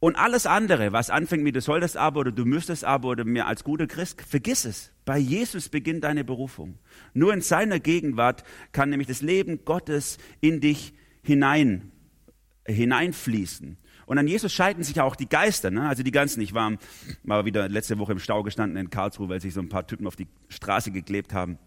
Und 0.00 0.16
alles 0.16 0.47
andere, 0.47 0.92
was 0.92 1.11
anfängt 1.11 1.45
mit 1.45 1.54
du 1.54 1.61
solltest 1.61 1.99
aber 1.99 2.21
oder 2.21 2.33
du 2.33 2.47
müsstest 2.47 2.85
aber 2.85 3.11
oder 3.11 3.25
mir 3.25 3.47
als 3.47 3.64
guter 3.64 3.87
Christ, 3.87 4.23
vergiss 4.23 4.64
es. 4.64 4.92
Bei 5.04 5.19
Jesus 5.19 5.69
beginnt 5.69 6.04
deine 6.04 6.25
Berufung. 6.25 6.78
Nur 7.12 7.35
in 7.35 7.42
seiner 7.42 7.80
Gegenwart 7.80 8.42
kann 8.73 8.88
nämlich 8.88 9.09
das 9.09 9.21
Leben 9.21 9.64
Gottes 9.66 10.16
in 10.40 10.61
dich 10.61 10.95
hinein, 11.23 11.92
hineinfließen. 12.66 13.76
Und 14.07 14.19
an 14.19 14.26
Jesus 14.26 14.52
scheiden 14.54 14.83
sich 14.83 15.00
auch 15.02 15.16
die 15.16 15.28
Geister. 15.28 15.71
Ne? 15.71 15.87
Also 15.87 16.02
die 16.02 16.11
ganzen, 16.11 16.40
ich 16.40 16.54
war 16.54 16.78
mal 17.23 17.45
wieder 17.45 17.69
letzte 17.69 17.99
Woche 17.99 18.12
im 18.12 18.19
Stau 18.19 18.42
gestanden 18.42 18.78
in 18.78 18.88
Karlsruhe, 18.88 19.28
weil 19.28 19.42
sich 19.42 19.52
so 19.52 19.61
ein 19.61 19.69
paar 19.69 19.87
Typen 19.87 20.07
auf 20.07 20.16
die 20.16 20.28
Straße 20.49 20.92
geklebt 20.92 21.35
haben. 21.35 21.59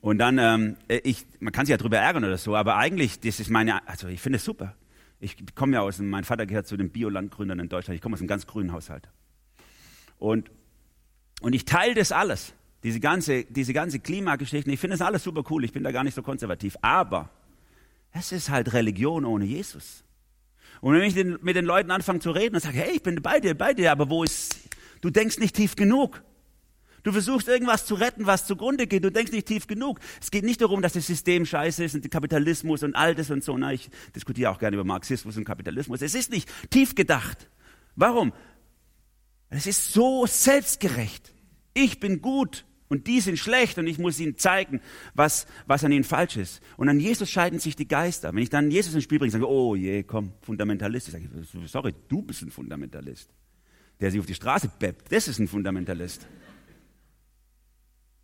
Und 0.00 0.18
dann, 0.18 0.38
ähm, 0.38 0.76
ich, 0.88 1.26
man 1.40 1.52
kann 1.52 1.66
sich 1.66 1.72
ja 1.72 1.76
drüber 1.76 1.98
ärgern 1.98 2.24
oder 2.24 2.38
so, 2.38 2.54
aber 2.56 2.76
eigentlich, 2.76 3.20
das 3.20 3.40
ist 3.40 3.50
meine, 3.50 3.86
also 3.88 4.06
ich 4.06 4.20
finde 4.20 4.36
es 4.36 4.44
super. 4.44 4.76
Ich 5.20 5.36
komme 5.54 5.74
ja 5.74 5.82
aus, 5.82 5.98
mein 5.98 6.24
Vater 6.24 6.46
gehört 6.46 6.66
zu 6.66 6.76
den 6.76 6.90
Biolandgründern 6.90 7.60
in 7.60 7.68
Deutschland. 7.68 7.94
Ich 7.94 8.02
komme 8.02 8.14
aus 8.14 8.20
einem 8.20 8.28
ganz 8.28 8.46
grünen 8.46 8.72
Haushalt. 8.72 9.08
Und, 10.18 10.50
und 11.42 11.52
ich 11.52 11.66
teile 11.66 11.94
das 11.94 12.10
alles. 12.10 12.54
Diese 12.82 13.00
ganze, 13.00 13.44
diese 13.44 13.74
ganze 13.74 14.00
Klimageschichte. 14.00 14.70
Ich 14.70 14.80
finde 14.80 14.96
das 14.96 15.06
alles 15.06 15.22
super 15.22 15.44
cool. 15.50 15.64
Ich 15.64 15.72
bin 15.72 15.82
da 15.84 15.92
gar 15.92 16.04
nicht 16.04 16.14
so 16.14 16.22
konservativ. 16.22 16.76
Aber 16.80 17.28
es 18.12 18.32
ist 18.32 18.48
halt 18.48 18.72
Religion 18.72 19.26
ohne 19.26 19.44
Jesus. 19.44 20.04
Und 20.80 20.94
wenn 20.94 21.02
ich 21.02 21.12
den, 21.12 21.38
mit 21.42 21.56
den 21.56 21.66
Leuten 21.66 21.90
anfange 21.90 22.20
zu 22.20 22.30
reden 22.30 22.54
und 22.54 22.62
sage, 22.62 22.78
hey, 22.78 22.96
ich 22.96 23.02
bin 23.02 23.20
bei 23.20 23.40
dir, 23.40 23.54
bei 23.54 23.74
dir, 23.74 23.92
aber 23.92 24.08
wo 24.08 24.24
ist, 24.24 24.58
du 25.02 25.10
denkst 25.10 25.38
nicht 25.38 25.54
tief 25.54 25.76
genug. 25.76 26.22
Du 27.02 27.12
versuchst 27.12 27.48
irgendwas 27.48 27.86
zu 27.86 27.94
retten, 27.94 28.26
was 28.26 28.46
zugrunde 28.46 28.86
geht. 28.86 29.04
Du 29.04 29.10
denkst 29.10 29.32
nicht 29.32 29.46
tief 29.46 29.66
genug. 29.66 30.00
Es 30.20 30.30
geht 30.30 30.44
nicht 30.44 30.60
darum, 30.60 30.82
dass 30.82 30.92
das 30.92 31.06
System 31.06 31.46
scheiße 31.46 31.84
ist 31.84 31.94
und 31.94 32.10
Kapitalismus 32.10 32.82
und 32.82 32.94
all 32.94 33.14
das 33.14 33.30
und 33.30 33.42
so. 33.44 33.56
Na, 33.56 33.72
ich 33.72 33.90
diskutiere 34.14 34.50
auch 34.50 34.58
gerne 34.58 34.76
über 34.76 34.84
Marxismus 34.84 35.36
und 35.36 35.44
Kapitalismus. 35.44 36.02
Es 36.02 36.14
ist 36.14 36.30
nicht 36.30 36.48
tief 36.70 36.94
gedacht. 36.94 37.48
Warum? 37.96 38.32
Es 39.48 39.66
ist 39.66 39.92
so 39.92 40.26
selbstgerecht. 40.26 41.32
Ich 41.74 42.00
bin 42.00 42.20
gut 42.20 42.64
und 42.88 43.06
die 43.06 43.20
sind 43.20 43.38
schlecht 43.38 43.78
und 43.78 43.86
ich 43.86 43.98
muss 43.98 44.18
ihnen 44.18 44.36
zeigen, 44.36 44.80
was, 45.14 45.46
was 45.66 45.84
an 45.84 45.92
ihnen 45.92 46.04
falsch 46.04 46.36
ist. 46.36 46.60
Und 46.76 46.88
an 46.88 46.98
Jesus 46.98 47.30
scheiden 47.30 47.60
sich 47.60 47.76
die 47.76 47.86
Geister. 47.86 48.34
Wenn 48.34 48.42
ich 48.42 48.50
dann 48.50 48.70
Jesus 48.70 48.94
ins 48.94 49.04
Spiel 49.04 49.18
bringe, 49.18 49.30
sage 49.30 49.44
ich, 49.44 49.50
oh 49.50 49.76
je, 49.76 50.02
komm, 50.02 50.32
Fundamentalist. 50.42 51.08
Ich 51.08 51.12
sage, 51.12 51.28
sorry, 51.66 51.94
du 52.08 52.22
bist 52.22 52.42
ein 52.42 52.50
Fundamentalist. 52.50 53.30
Der 54.00 54.10
sich 54.10 54.18
auf 54.18 54.26
die 54.26 54.34
Straße 54.34 54.70
beppt, 54.78 55.12
das 55.12 55.28
ist 55.28 55.38
ein 55.38 55.46
Fundamentalist. 55.46 56.26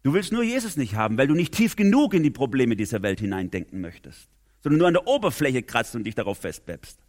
Du 0.06 0.14
willst 0.14 0.30
nur 0.30 0.44
Jesus 0.44 0.76
nicht 0.76 0.94
haben, 0.94 1.18
weil 1.18 1.26
du 1.26 1.34
nicht 1.34 1.52
tief 1.52 1.74
genug 1.74 2.14
in 2.14 2.22
die 2.22 2.30
Probleme 2.30 2.76
dieser 2.76 3.02
Welt 3.02 3.18
hineindenken 3.18 3.80
möchtest, 3.80 4.28
sondern 4.62 4.78
nur 4.78 4.86
an 4.86 4.94
der 4.94 5.08
Oberfläche 5.08 5.64
kratzt 5.64 5.96
und 5.96 6.04
dich 6.04 6.14
darauf 6.14 6.38
festbeppst. 6.38 7.00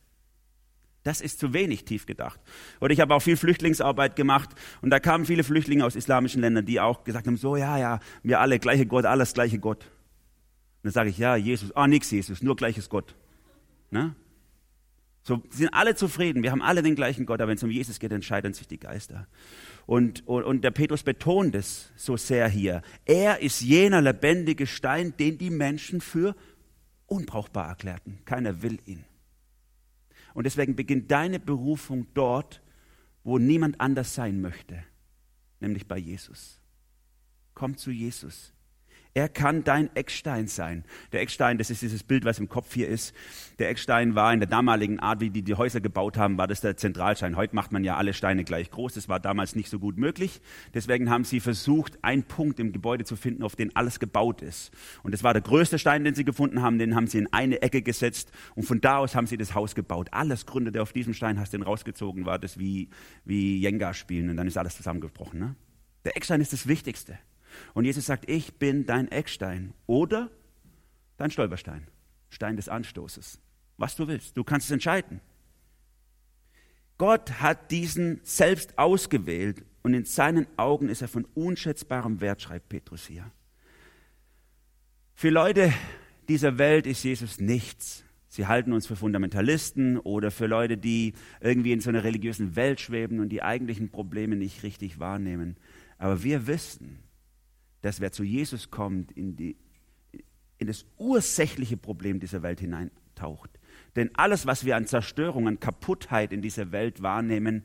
Das 1.04 1.22
ist 1.22 1.38
zu 1.38 1.54
wenig 1.54 1.86
tief 1.86 2.08
gedacht. 2.08 2.39
Oder 2.82 2.94
ich 2.94 3.00
habe 3.00 3.13
auch 3.13 3.22
viel 3.22 3.38
Flüchtlingsarbeit 3.38 4.16
gemacht 4.16 4.50
und 4.82 4.89
da 4.89 5.00
kamen 5.00 5.25
viele 5.25 5.44
Flüchtlinge 5.44 5.86
aus 5.86 5.96
islamischen 5.96 6.42
Ländern, 6.42 6.66
die 6.66 6.80
auch 6.80 7.04
gesagt 7.04 7.27
haben, 7.27 7.38
so 7.38 7.56
ja, 7.56 7.77
ja, 7.77 8.00
wir 8.24 8.39
alle 8.39 8.58
gleiche 8.58 8.88
Gott, 8.88 9.06
alles 9.06 9.36
gleiche 9.36 9.60
Gott. 9.60 9.84
Und 9.84 10.86
dann 10.86 10.94
sage 10.94 11.12
ich, 11.12 11.20
ja, 11.20 11.36
Jesus, 11.36 11.75
ah, 11.75 11.88
nix 11.88 12.10
Jesus, 12.10 12.42
nur 12.42 12.56
gleiches 12.56 12.89
Gott. 12.89 13.13
Ne? 13.92 14.16
So 15.22 15.44
sind 15.51 15.70
alle 15.72 15.94
zufrieden, 15.94 16.42
wir 16.42 16.50
haben 16.50 16.63
alle 16.63 16.82
den 16.82 16.96
gleichen 16.96 17.27
Gott, 17.27 17.42
aber 17.42 17.50
wenn 17.50 17.58
es 17.58 17.63
um 17.63 17.70
Jesus 17.70 18.00
geht, 18.00 18.12
entscheiden 18.12 18.56
sich 18.56 18.68
die 18.68 18.80
Geister. 18.80 19.27
Und, 19.88 20.27
und, 20.27 20.44
und 20.44 20.63
der 20.65 20.72
Petrus 20.72 21.01
betont 21.01 21.56
es 21.56 21.94
so 21.96 22.17
sehr 22.17 22.50
hier. 22.50 22.82
Er 23.06 23.39
ist 23.39 23.62
jener 23.62 24.01
lebendige 24.01 24.67
Stein, 24.67 25.15
den 25.17 25.38
die 25.38 25.50
Menschen 25.50 26.01
für 26.01 26.36
unbrauchbar 27.06 27.70
erklärten. 27.70 28.20
Keiner 28.25 28.62
will 28.62 28.79
ihn. 28.86 29.06
Und 30.34 30.44
deswegen 30.44 30.75
beginnt 30.75 31.10
deine 31.10 31.39
Berufung 31.39 32.06
dort, 32.13 32.62
wo 33.24 33.39
niemand 33.39 33.79
anders 33.79 34.13
sein 34.13 34.41
möchte, 34.41 34.84
nämlich 35.62 35.88
bei 35.88 35.98
Jesus. 35.98 36.60
Komm 37.53 37.77
zu 37.77 37.89
Jesus. 37.89 38.53
Er 39.17 39.29
kann 39.29 39.63
dein 39.63 39.89
Eckstein 39.95 40.45
sein. 40.45 40.83
Der 41.12 41.21
Eckstein, 41.21 41.57
das 41.57 41.71
ist 41.71 41.81
dieses 41.81 42.03
Bild, 42.03 42.24
was 42.24 42.38
im 42.38 42.50
Kopf 42.50 42.75
hier 42.75 42.88
ist. 42.88 43.15
Der 43.57 43.67
Eckstein 43.67 44.13
war 44.13 44.31
in 44.31 44.39
der 44.39 44.47
damaligen 44.47 45.00
Art, 45.00 45.21
wie 45.21 45.31
die 45.31 45.41
die 45.41 45.55
Häuser 45.55 45.81
gebaut 45.81 46.17
haben, 46.17 46.38
war 46.38 46.45
das 46.45 46.62
der 46.62 46.77
Zentralstein. 46.77 47.36
Heute 47.36 47.55
macht 47.55 47.71
man 47.71 47.83
ja 47.83 47.97
alle 47.97 48.13
Steine 48.13 48.43
gleich 48.43 48.69
groß. 48.69 48.93
Das 48.93 49.09
war 49.09 49.19
damals 49.19 49.55
nicht 49.55 49.71
so 49.71 49.79
gut 49.79 49.97
möglich. 49.97 50.39
Deswegen 50.75 51.09
haben 51.09 51.24
sie 51.24 51.39
versucht, 51.39 51.97
einen 52.03 52.25
Punkt 52.25 52.59
im 52.59 52.71
Gebäude 52.71 53.05
zu 53.05 53.15
finden, 53.15 53.41
auf 53.41 53.55
den 53.55 53.75
alles 53.75 54.00
gebaut 54.00 54.43
ist. 54.43 54.69
Und 55.01 55.15
das 55.15 55.24
war 55.24 55.33
der 55.33 55.41
größte 55.41 55.79
Stein, 55.79 56.03
den 56.03 56.13
sie 56.13 56.24
gefunden 56.24 56.62
haben. 56.62 56.77
Den 56.77 56.93
haben 56.93 57.07
sie 57.07 57.17
in 57.17 57.33
eine 57.33 57.63
Ecke 57.63 57.81
gesetzt. 57.81 58.31
Und 58.53 58.67
von 58.67 58.81
da 58.81 59.00
aus 59.00 59.15
haben 59.15 59.25
sie 59.25 59.38
das 59.38 59.55
Haus 59.55 59.74
gebaut. 59.74 60.09
Alles 60.12 60.45
gründete 60.45 60.79
auf 60.79 60.93
diesem 60.93 61.15
Stein, 61.15 61.39
hast 61.39 61.53
den 61.53 61.63
rausgezogen, 61.63 62.27
war 62.27 62.38
das 62.38 62.59
wie, 62.59 62.89
wie 63.25 63.57
Jenga 63.57 63.95
spielen. 63.95 64.29
Und 64.29 64.38
dann 64.38 64.45
ist 64.45 64.59
alles 64.59 64.77
zusammengebrochen. 64.77 65.39
Ne? 65.39 65.55
Der 66.05 66.15
Eckstein 66.15 66.39
ist 66.39 66.53
das 66.53 66.67
Wichtigste. 66.67 67.17
Und 67.74 67.86
Jesus 67.86 68.06
sagt, 68.06 68.30
ich 68.30 68.56
bin 68.56 68.86
dein 68.86 69.12
Eckstein 69.12 69.74
oder 69.86 70.30
dein 71.18 71.32
Stolperstein, 71.32 71.88
Stein 72.30 72.56
des 72.56 72.70
Anstoßes. 72.70 73.40
Was 73.78 73.96
du 73.96 74.08
willst, 74.08 74.38
du 74.38 74.44
kannst 74.44 74.68
es 74.68 74.72
entscheiden. 74.72 75.22
Gott 76.98 77.42
hat 77.42 77.70
diesen 77.72 78.20
selbst 78.24 78.78
ausgewählt 78.80 79.64
und 79.84 79.94
in 79.94 80.06
seinen 80.06 80.48
Augen 80.58 80.90
ist 80.90 81.02
er 81.02 81.08
von 81.08 81.26
unschätzbarem 81.36 82.22
Wert, 82.22 82.42
schreibt 82.42 82.70
Petrus 82.70 83.06
hier. 83.06 83.32
Für 85.14 85.30
Leute 85.30 85.74
dieser 86.28 86.58
Welt 86.58 86.88
ist 86.88 87.04
Jesus 87.04 87.40
nichts. 87.40 88.04
Sie 88.28 88.48
halten 88.48 88.74
uns 88.74 88.86
für 88.86 88.96
Fundamentalisten 88.96 89.98
oder 89.98 90.30
für 90.32 90.48
Leute, 90.48 90.78
die 90.78 91.14
irgendwie 91.40 91.72
in 91.72 91.80
so 91.80 91.90
einer 91.90 92.04
religiösen 92.04 92.56
Welt 92.56 92.82
schweben 92.82 93.20
und 93.20 93.30
die 93.30 93.42
eigentlichen 93.42 93.90
Probleme 93.90 94.36
nicht 94.36 94.64
richtig 94.64 95.00
wahrnehmen. 95.00 95.56
Aber 95.98 96.24
wir 96.24 96.46
wissen, 96.46 97.00
dass 97.81 98.00
wer 98.00 98.12
zu 98.12 98.24
Jesus 98.24 98.69
kommt, 98.72 99.12
in, 99.12 99.36
die, 99.36 99.57
in 100.57 100.67
das 100.67 100.86
ursächliche 100.98 101.77
Problem 101.77 102.19
dieser 102.19 102.41
Welt 102.41 102.60
hineintaucht. 102.60 103.60
Denn 103.96 104.13
alles, 104.15 104.46
was 104.46 104.65
wir 104.65 104.75
an 104.75 104.88
Zerstörung, 104.88 105.48
an 105.48 105.60
Kaputtheit 105.60 106.31
in 106.31 106.41
dieser 106.41 106.72
Welt 106.72 107.01
wahrnehmen, 107.01 107.63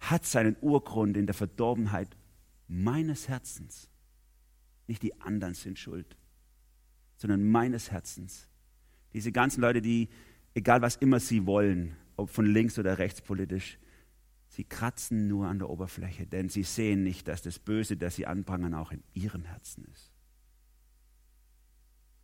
hat 0.00 0.24
seinen 0.24 0.56
Urgrund 0.60 1.16
in 1.16 1.26
der 1.26 1.34
Verdorbenheit 1.34 2.16
meines 2.68 3.28
Herzens. 3.28 3.88
Nicht 4.86 5.02
die 5.02 5.20
anderen 5.20 5.54
sind 5.54 5.78
schuld, 5.78 6.16
sondern 7.16 7.48
meines 7.48 7.90
Herzens. 7.90 8.46
Diese 9.12 9.32
ganzen 9.32 9.60
Leute, 9.60 9.82
die, 9.82 10.08
egal 10.54 10.82
was 10.82 10.96
immer 10.96 11.20
sie 11.20 11.46
wollen, 11.46 11.96
ob 12.16 12.30
von 12.30 12.46
links 12.46 12.78
oder 12.78 12.98
rechts 12.98 13.20
politisch, 13.20 13.78
Sie 14.58 14.64
kratzen 14.64 15.28
nur 15.28 15.46
an 15.46 15.60
der 15.60 15.70
Oberfläche, 15.70 16.26
denn 16.26 16.48
sie 16.48 16.64
sehen 16.64 17.04
nicht, 17.04 17.28
dass 17.28 17.42
das 17.42 17.60
Böse, 17.60 17.96
das 17.96 18.16
sie 18.16 18.26
anprangern, 18.26 18.74
auch 18.74 18.90
in 18.90 19.04
ihrem 19.14 19.44
Herzen 19.44 19.84
ist. 19.94 20.10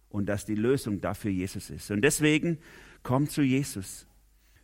Und 0.08 0.26
dass 0.26 0.44
die 0.44 0.56
Lösung 0.56 1.00
dafür 1.00 1.30
Jesus 1.30 1.70
ist. 1.70 1.92
Und 1.92 2.02
deswegen 2.02 2.58
komm 3.04 3.28
zu 3.28 3.42
Jesus. 3.42 4.08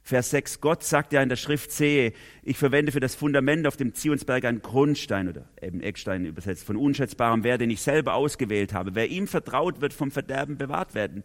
Vers 0.02 0.30
6, 0.30 0.60
Gott 0.60 0.82
sagt 0.82 1.12
ja 1.12 1.22
in 1.22 1.28
der 1.28 1.36
Schrift, 1.36 1.70
sehe, 1.70 2.12
ich 2.42 2.58
verwende 2.58 2.90
für 2.90 2.98
das 2.98 3.14
Fundament 3.14 3.68
auf 3.68 3.76
dem 3.76 3.94
Zionsberg 3.94 4.46
einen 4.46 4.62
Grundstein 4.62 5.28
oder 5.28 5.48
eben 5.62 5.80
Eckstein 5.80 6.24
übersetzt, 6.24 6.64
von 6.64 6.76
unschätzbarem 6.76 7.44
Wert, 7.44 7.60
den 7.60 7.70
ich 7.70 7.82
selber 7.82 8.14
ausgewählt 8.14 8.74
habe. 8.74 8.96
Wer 8.96 9.10
ihm 9.10 9.28
vertraut, 9.28 9.80
wird 9.80 9.92
vom 9.92 10.10
Verderben 10.10 10.58
bewahrt 10.58 10.94
werden. 10.94 11.22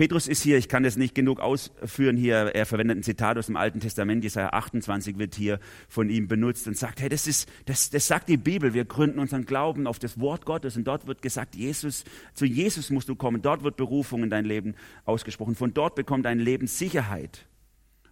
Petrus 0.00 0.28
ist 0.28 0.42
hier, 0.42 0.56
ich 0.56 0.70
kann 0.70 0.82
das 0.82 0.96
nicht 0.96 1.14
genug 1.14 1.40
ausführen 1.40 2.16
hier, 2.16 2.52
er 2.54 2.64
verwendet 2.64 2.96
ein 2.96 3.02
Zitat 3.02 3.36
aus 3.36 3.48
dem 3.48 3.56
Alten 3.56 3.80
Testament, 3.80 4.24
Jesaja 4.24 4.48
28 4.48 5.18
wird 5.18 5.34
hier 5.34 5.60
von 5.90 6.08
ihm 6.08 6.26
benutzt 6.26 6.66
und 6.66 6.74
sagt, 6.74 7.02
hey, 7.02 7.10
das 7.10 7.26
ist, 7.26 7.46
das, 7.66 7.90
das 7.90 8.06
sagt 8.06 8.30
die 8.30 8.38
Bibel, 8.38 8.72
wir 8.72 8.86
gründen 8.86 9.18
unseren 9.18 9.44
Glauben 9.44 9.86
auf 9.86 9.98
das 9.98 10.18
Wort 10.18 10.46
Gottes 10.46 10.78
und 10.78 10.84
dort 10.84 11.06
wird 11.06 11.20
gesagt, 11.20 11.54
Jesus, 11.54 12.04
zu 12.32 12.46
Jesus 12.46 12.88
musst 12.88 13.10
du 13.10 13.14
kommen, 13.14 13.42
dort 13.42 13.62
wird 13.62 13.76
Berufung 13.76 14.22
in 14.22 14.30
dein 14.30 14.46
Leben 14.46 14.74
ausgesprochen, 15.04 15.54
von 15.54 15.74
dort 15.74 15.96
bekommt 15.96 16.24
dein 16.24 16.38
Leben 16.38 16.66
Sicherheit. 16.66 17.46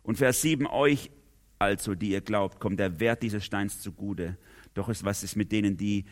Und 0.03 0.19
Vers 0.19 0.43
7, 0.43 0.67
euch 0.67 1.11
also, 1.59 1.95
die 1.95 2.11
ihr 2.11 2.21
glaubt, 2.21 2.61
kommt 2.61 2.81
der 2.81 3.01
Wert 3.01 3.23
dieses 3.23 3.47
Steins 3.47 3.81
zugute. 3.81 4.37
Doch 4.75 4.91
ist 4.91 5.07
was 5.07 5.23
ist 5.23 5.37
mit 5.37 5.53
denen, 5.53 5.79
die 5.79 6.05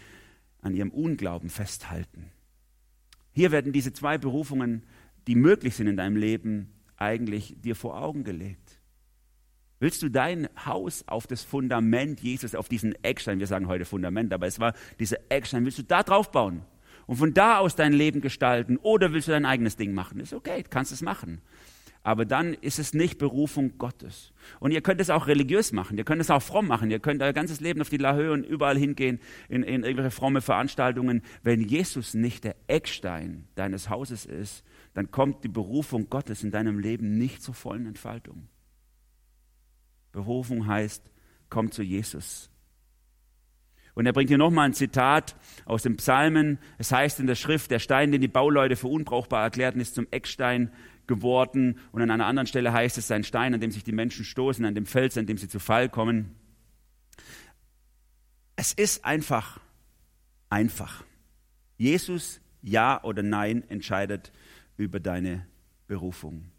an 0.63 0.75
ihrem 0.75 0.91
Unglauben 0.91 1.51
festhalten. 1.51 2.33
Hier 3.33 3.53
werden 3.53 3.75
diese 3.75 3.93
zwei 3.93 4.17
Berufungen 4.17 4.83
die 5.27 5.35
möglich 5.35 5.75
sind 5.75 5.87
in 5.87 5.97
deinem 5.97 6.17
Leben, 6.17 6.73
eigentlich 6.97 7.55
dir 7.61 7.77
vor 7.77 8.01
Augen 8.01 8.25
gelegt? 8.25 8.81
Willst 9.79 10.03
du 10.03 10.09
dein 10.09 10.49
Haus 10.65 11.05
auf 11.07 11.27
das 11.27 11.43
Fundament 11.43 12.21
Jesus, 12.21 12.55
auf 12.55 12.69
diesen 12.69 12.95
Eckstein, 13.05 13.39
wir 13.39 13.47
sagen 13.47 13.69
heute 13.69 13.85
Fundament, 13.85 14.33
aber 14.33 14.47
es 14.47 14.59
war 14.59 14.73
dieser 14.99 15.19
Eckstein, 15.29 15.65
willst 15.65 15.79
du 15.79 15.83
da 15.83 16.03
drauf 16.03 16.33
bauen 16.33 16.63
und 17.07 17.17
von 17.17 17.35
da 17.35 17.59
aus 17.59 17.77
dein 17.77 17.93
Leben 17.93 18.23
gestalten 18.23 18.79
oder 18.79 19.13
willst 19.13 19.29
du 19.29 19.33
dein 19.33 19.45
eigenes 19.45 19.77
Ding 19.77 19.93
machen? 19.93 20.19
Ist 20.21 20.33
okay, 20.33 20.65
kannst 20.69 20.93
es 20.93 21.03
machen. 21.03 21.43
Aber 22.03 22.25
dann 22.25 22.55
ist 22.55 22.79
es 22.79 22.95
nicht 22.95 23.19
Berufung 23.19 23.79
Gottes. 23.79 24.33
Und 24.61 24.71
ihr 24.71 24.81
könnt 24.81 25.01
es 25.01 25.11
auch 25.11 25.27
religiös 25.27 25.73
machen, 25.73 25.99
ihr 25.99 26.05
könnt 26.05 26.23
es 26.23 26.31
auch 26.31 26.41
fromm 26.41 26.69
machen, 26.69 26.89
ihr 26.89 27.01
könnt 27.01 27.21
euer 27.21 27.33
ganzes 27.33 27.61
Leben 27.61 27.81
auf 27.81 27.89
die 27.89 27.97
Lahöhe 27.97 28.33
und 28.33 28.45
überall 28.45 28.79
hingehen 28.79 29.19
in, 29.49 29.65
in 29.65 29.83
irgendwelche 29.83 30.13
fromme 30.13 30.41
Veranstaltungen. 30.41 31.23
Wenn 31.43 31.61
Jesus 31.61 32.15
nicht 32.15 32.45
der 32.45 32.55
Eckstein 32.69 33.49
deines 33.57 33.91
Hauses 33.91 34.25
ist, 34.25 34.65
dann 34.97 35.11
kommt 35.11 35.45
die 35.45 35.49
Berufung 35.49 36.09
Gottes 36.09 36.43
in 36.43 36.51
deinem 36.51 36.79
Leben 36.79 37.19
nicht 37.19 37.43
zur 37.43 37.53
vollen 37.53 37.85
Entfaltung. 37.85 38.49
Berufung 40.11 40.67
heißt, 40.67 41.13
komm 41.51 41.71
zu 41.71 41.83
Jesus. 41.83 42.49
Und 43.93 44.07
er 44.07 44.15
bringt 44.15 44.31
hier 44.31 44.39
nochmal 44.39 44.65
ein 44.65 44.73
Zitat 44.73 45.37
aus 45.67 45.83
dem 45.83 45.99
Psalmen. 45.99 46.59
Es 46.79 46.93
heißt 46.93 47.21
in 47.21 47.27
der 47.27 47.35
Schrift, 47.35 47.71
der 47.71 47.79
Stein, 47.79 48.11
den 48.11 48.23
die 48.23 48.27
Bauleute 48.27 48.75
für 48.75 48.89
unbrauchbar 48.89 49.43
erklärten, 49.43 49.81
ist 49.81 49.97
zum 49.97 50.07
Eckstein 50.13 50.73
geworden. 51.07 51.79
Und 51.93 52.01
an 52.01 52.11
einer 52.11 52.25
anderen 52.25 52.47
Stelle 52.47 52.73
heißt 52.73 52.97
es, 52.97 53.11
ein 53.11 53.23
Stein, 53.23 53.53
an 53.53 53.61
dem 53.61 53.73
sich 53.73 53.85
die 53.85 53.93
Menschen 53.93 54.25
stoßen, 54.25 54.65
an 54.65 54.75
dem 54.75 54.87
Fels, 54.87 55.19
an 55.19 55.27
dem 55.27 55.37
sie 55.37 55.49
zu 55.49 55.59
Fall 55.59 55.91
kommen. 55.91 56.37
Es 58.57 58.73
ist 58.73 59.05
einfach, 59.05 59.61
einfach. 60.49 61.05
Jesus, 61.77 62.41
ja 62.63 63.05
oder 63.05 63.23
nein, 63.23 63.63
entscheidet 63.69 64.33
über 64.77 65.01
deine 65.01 65.47
Berufung. 65.87 66.51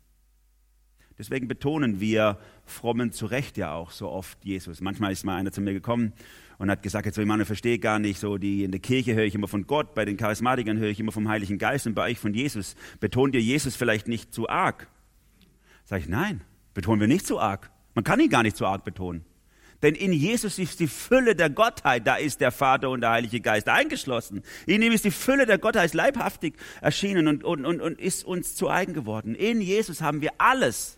Deswegen 1.17 1.47
betonen 1.47 1.99
wir 1.99 2.37
frommen 2.65 3.11
zu 3.11 3.25
Recht 3.25 3.57
ja 3.57 3.73
auch 3.73 3.89
so 3.89 4.09
oft 4.09 4.43
Jesus. 4.45 4.81
Manchmal 4.81 5.11
ist 5.11 5.23
mal 5.23 5.35
einer 5.35 5.51
zu 5.51 5.61
mir 5.61 5.73
gekommen 5.73 6.13
und 6.59 6.69
hat 6.69 6.83
gesagt, 6.83 7.07
jetzt 7.07 7.15
so, 7.15 7.25
meine, 7.25 7.45
verstehe 7.45 7.79
gar 7.79 7.97
nicht, 7.97 8.19
so 8.19 8.37
die 8.37 8.63
in 8.63 8.71
der 8.71 8.79
Kirche 8.79 9.15
höre 9.15 9.25
ich 9.25 9.33
immer 9.33 9.47
von 9.47 9.65
Gott, 9.65 9.95
bei 9.95 10.05
den 10.05 10.17
Charismatikern 10.17 10.77
höre 10.77 10.89
ich 10.89 10.99
immer 10.99 11.11
vom 11.11 11.27
Heiligen 11.27 11.57
Geist 11.57 11.87
und 11.87 11.95
bei 11.95 12.11
euch 12.11 12.19
von 12.19 12.33
Jesus. 12.33 12.75
Betont 12.99 13.33
ihr 13.33 13.41
Jesus 13.41 13.75
vielleicht 13.75 14.07
nicht 14.07 14.33
zu 14.33 14.47
arg? 14.47 14.87
Sag 15.85 16.01
ich, 16.01 16.07
nein, 16.07 16.41
betonen 16.75 16.99
wir 16.99 17.07
nicht 17.07 17.25
zu 17.25 17.39
arg. 17.39 17.71
Man 17.95 18.03
kann 18.03 18.19
ihn 18.19 18.29
gar 18.29 18.43
nicht 18.43 18.55
zu 18.55 18.67
arg 18.67 18.83
betonen. 18.83 19.25
Denn 19.81 19.93
in 19.95 20.11
Jesus 20.11 20.57
ist 20.57 20.79
die 20.79 20.87
Fülle 20.87 21.35
der 21.35 21.49
Gottheit, 21.49 22.07
da 22.07 22.15
ist 22.15 22.41
der 22.41 22.51
Vater 22.51 22.89
und 22.89 23.01
der 23.01 23.11
Heilige 23.11 23.39
Geist 23.41 23.69
eingeschlossen. 23.69 24.41
In 24.65 24.81
ihm 24.81 24.91
ist 24.91 25.05
die 25.05 25.11
Fülle 25.11 25.45
der 25.45 25.59
Gottheit 25.59 25.93
leibhaftig 25.93 26.55
erschienen 26.81 27.27
und, 27.27 27.43
und, 27.43 27.65
und, 27.65 27.81
und 27.81 27.99
ist 27.99 28.25
uns 28.25 28.55
zu 28.55 28.69
eigen 28.69 28.93
geworden. 28.93 29.35
In 29.35 29.61
Jesus 29.61 30.01
haben 30.01 30.21
wir 30.21 30.31
alles. 30.39 30.97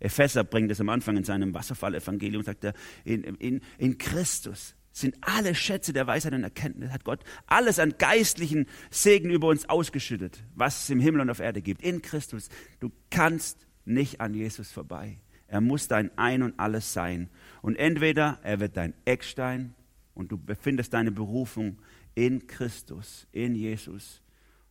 Epheser 0.00 0.44
bringt 0.44 0.70
es 0.70 0.80
am 0.80 0.88
Anfang 0.88 1.16
in 1.16 1.24
seinem 1.24 1.54
Wasserfall-Evangelium, 1.54 2.42
sagt 2.42 2.64
er, 2.64 2.74
in, 3.04 3.22
in, 3.22 3.60
in 3.78 3.98
Christus 3.98 4.74
sind 4.92 5.16
alle 5.20 5.54
Schätze 5.54 5.92
der 5.92 6.06
Weisheit 6.06 6.32
und 6.32 6.42
Erkenntnis, 6.42 6.90
hat 6.90 7.04
Gott 7.04 7.20
alles 7.46 7.78
an 7.78 7.94
geistlichen 7.98 8.66
Segen 8.90 9.30
über 9.30 9.48
uns 9.48 9.68
ausgeschüttet, 9.68 10.42
was 10.54 10.82
es 10.82 10.90
im 10.90 11.00
Himmel 11.00 11.20
und 11.20 11.30
auf 11.30 11.40
Erde 11.40 11.62
gibt. 11.62 11.82
In 11.82 12.02
Christus. 12.02 12.48
Du 12.80 12.90
kannst 13.10 13.66
nicht 13.84 14.20
an 14.20 14.34
Jesus 14.34 14.70
vorbei. 14.72 15.18
Er 15.46 15.60
muss 15.60 15.88
dein 15.88 16.16
Ein 16.18 16.42
und 16.42 16.58
Alles 16.58 16.92
sein. 16.92 17.30
Und 17.62 17.76
entweder 17.76 18.38
er 18.42 18.60
wird 18.60 18.76
dein 18.76 18.94
Eckstein 19.04 19.74
und 20.14 20.32
du 20.32 20.38
befindest 20.38 20.94
deine 20.94 21.12
Berufung 21.12 21.78
in 22.14 22.46
Christus, 22.46 23.26
in 23.32 23.54
Jesus, 23.54 24.22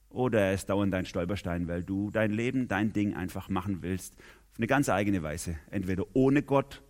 oder 0.10 0.40
er 0.40 0.54
ist 0.54 0.70
dauernd 0.70 0.94
dein 0.94 1.06
Stolperstein, 1.06 1.68
weil 1.68 1.84
du 1.84 2.12
dein 2.12 2.32
Leben, 2.32 2.68
dein 2.68 2.94
Ding 2.94 3.14
einfach 3.14 3.50
machen 3.50 3.82
willst, 3.82 4.16
auf 4.52 4.58
eine 4.58 4.68
ganz 4.68 4.90
eigene 4.90 5.22
Weise. 5.22 5.58
Entweder 5.70 6.06
ohne 6.14 6.42
Gott 6.44 6.82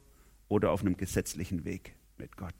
oder 0.47 0.71
auf 0.71 0.81
einem 0.81 0.97
gesetzlichen 0.97 1.65
Weg 1.65 1.95
mit 2.17 2.37
Gott. 2.37 2.55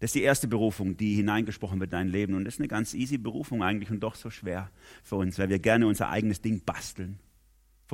Das 0.00 0.08
ist 0.08 0.14
die 0.16 0.22
erste 0.22 0.48
Berufung, 0.48 0.96
die 0.96 1.14
hineingesprochen 1.14 1.80
wird 1.80 1.88
in 1.88 1.98
dein 1.98 2.08
Leben. 2.08 2.34
Und 2.34 2.44
das 2.44 2.54
ist 2.54 2.60
eine 2.60 2.68
ganz 2.68 2.94
easy 2.94 3.18
Berufung 3.18 3.62
eigentlich 3.62 3.90
und 3.90 4.00
doch 4.00 4.14
so 4.14 4.30
schwer 4.30 4.70
für 5.02 5.16
uns, 5.16 5.38
weil 5.38 5.48
wir 5.48 5.58
gerne 5.58 5.86
unser 5.86 6.10
eigenes 6.10 6.40
Ding 6.40 6.62
basteln. 6.64 7.18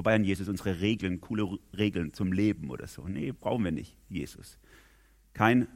Vorbei 0.00 0.14
an 0.14 0.24
Jesus, 0.24 0.48
unsere 0.48 0.80
Regeln, 0.80 1.20
coole 1.20 1.58
Regeln 1.76 2.14
zum 2.14 2.32
Leben 2.32 2.70
oder 2.70 2.86
so. 2.86 3.06
Nee, 3.06 3.32
brauchen 3.32 3.64
wir 3.64 3.70
nicht, 3.70 3.98
Jesus. 4.08 4.56
Kein, 5.34 5.68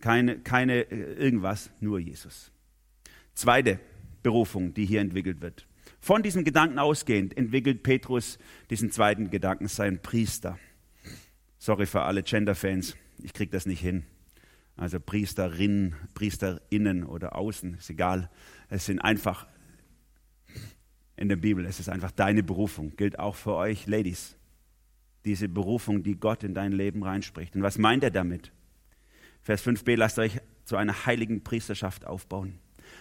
keine, 0.00 0.38
keine 0.38 0.88
äh, 0.92 1.14
irgendwas, 1.14 1.72
nur 1.80 1.98
Jesus. 1.98 2.52
Zweite 3.34 3.80
Berufung, 4.22 4.74
die 4.74 4.86
hier 4.86 5.00
entwickelt 5.00 5.40
wird. 5.40 5.66
Von 5.98 6.22
diesem 6.22 6.44
Gedanken 6.44 6.78
ausgehend 6.78 7.36
entwickelt 7.36 7.82
Petrus 7.82 8.38
diesen 8.70 8.92
zweiten 8.92 9.28
Gedanken, 9.28 9.66
sein 9.66 10.00
Priester. 10.00 10.56
Sorry 11.58 11.86
für 11.86 12.02
alle 12.02 12.22
Gender-Fans, 12.22 12.96
ich 13.24 13.32
kriege 13.32 13.50
das 13.50 13.66
nicht 13.66 13.80
hin. 13.80 14.04
Also 14.76 15.00
Priesterinnen, 15.00 15.96
Priesterinnen 16.14 17.02
oder 17.02 17.34
außen, 17.34 17.74
ist 17.74 17.90
egal. 17.90 18.30
Es 18.68 18.86
sind 18.86 19.00
einfach 19.00 19.48
in 21.16 21.28
der 21.28 21.36
Bibel. 21.36 21.64
Es 21.64 21.80
ist 21.80 21.88
einfach 21.88 22.10
deine 22.10 22.42
Berufung. 22.42 22.94
Gilt 22.96 23.18
auch 23.18 23.34
für 23.34 23.54
euch, 23.54 23.86
Ladies. 23.86 24.36
Diese 25.24 25.48
Berufung, 25.48 26.02
die 26.02 26.18
Gott 26.18 26.44
in 26.44 26.54
dein 26.54 26.72
Leben 26.72 27.02
reinspricht. 27.02 27.56
Und 27.56 27.62
was 27.62 27.78
meint 27.78 28.04
er 28.04 28.10
damit? 28.10 28.52
Vers 29.42 29.64
5b, 29.66 29.96
lasst 29.96 30.18
euch 30.18 30.40
zu 30.64 30.76
einer 30.76 31.06
heiligen 31.06 31.42
Priesterschaft 31.42 32.06
aufbauen. 32.06 32.58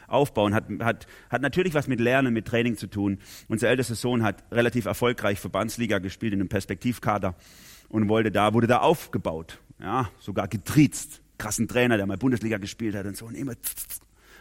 Aufbauen 0.07 0.53
hat, 0.53 0.65
hat, 0.79 1.07
hat 1.29 1.41
natürlich 1.41 1.73
was 1.73 1.87
mit 1.87 1.99
Lernen, 1.99 2.33
mit 2.33 2.47
Training 2.47 2.77
zu 2.77 2.87
tun. 2.87 3.19
Unser 3.47 3.69
ältester 3.69 3.95
Sohn 3.95 4.23
hat 4.23 4.43
relativ 4.51 4.85
erfolgreich 4.85 5.39
Verbandsliga 5.39 5.99
gespielt 5.99 6.33
in 6.33 6.39
einem 6.39 6.49
Perspektivkader 6.49 7.35
und 7.89 8.09
wollte 8.09 8.31
da, 8.31 8.53
wurde 8.53 8.67
da 8.67 8.79
aufgebaut. 8.79 9.59
Ja, 9.79 10.09
sogar 10.19 10.47
getriezt. 10.47 11.21
Krassen 11.37 11.67
Trainer, 11.67 11.97
der 11.97 12.05
mal 12.05 12.17
Bundesliga 12.17 12.57
gespielt 12.57 12.95
hat 12.95 13.05
und 13.05 13.17
so. 13.17 13.25
Und, 13.25 13.35
immer 13.35 13.53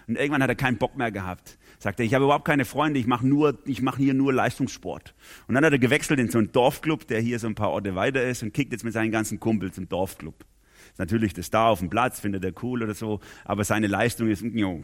und 0.06 0.16
irgendwann 0.16 0.42
hat 0.42 0.48
er 0.48 0.54
keinen 0.54 0.78
Bock 0.78 0.96
mehr 0.96 1.10
gehabt. 1.10 1.58
Sagte, 1.84 2.02
ich 2.02 2.14
habe 2.14 2.24
überhaupt 2.24 2.46
keine 2.46 2.64
Freunde, 2.64 2.98
ich 2.98 3.06
mache 3.06 3.26
nur, 3.26 3.58
ich 3.66 3.82
mache 3.82 3.98
hier 3.98 4.14
nur 4.14 4.32
Leistungssport. 4.32 5.14
Und 5.46 5.54
dann 5.54 5.66
hat 5.66 5.72
er 5.74 5.78
gewechselt 5.78 6.18
in 6.18 6.30
so 6.30 6.38
einen 6.38 6.50
Dorfclub, 6.50 7.06
der 7.08 7.20
hier 7.20 7.38
so 7.38 7.46
ein 7.46 7.54
paar 7.54 7.72
Orte 7.72 7.94
weiter 7.94 8.26
ist 8.26 8.42
und 8.42 8.54
kickt 8.54 8.72
jetzt 8.72 8.84
mit 8.84 8.94
seinen 8.94 9.12
ganzen 9.12 9.38
Kumpels 9.38 9.76
im 9.76 9.86
Dorfclub. 9.86 10.46
Ist 10.92 10.98
natürlich 10.98 11.34
das 11.34 11.50
da 11.50 11.68
auf 11.68 11.80
dem 11.80 11.90
Platz, 11.90 12.20
findet 12.20 12.42
er 12.42 12.54
cool 12.62 12.82
oder 12.82 12.94
so, 12.94 13.20
aber 13.44 13.64
seine 13.64 13.86
Leistung 13.86 14.30
ist, 14.30 14.42
ja, 14.42 14.80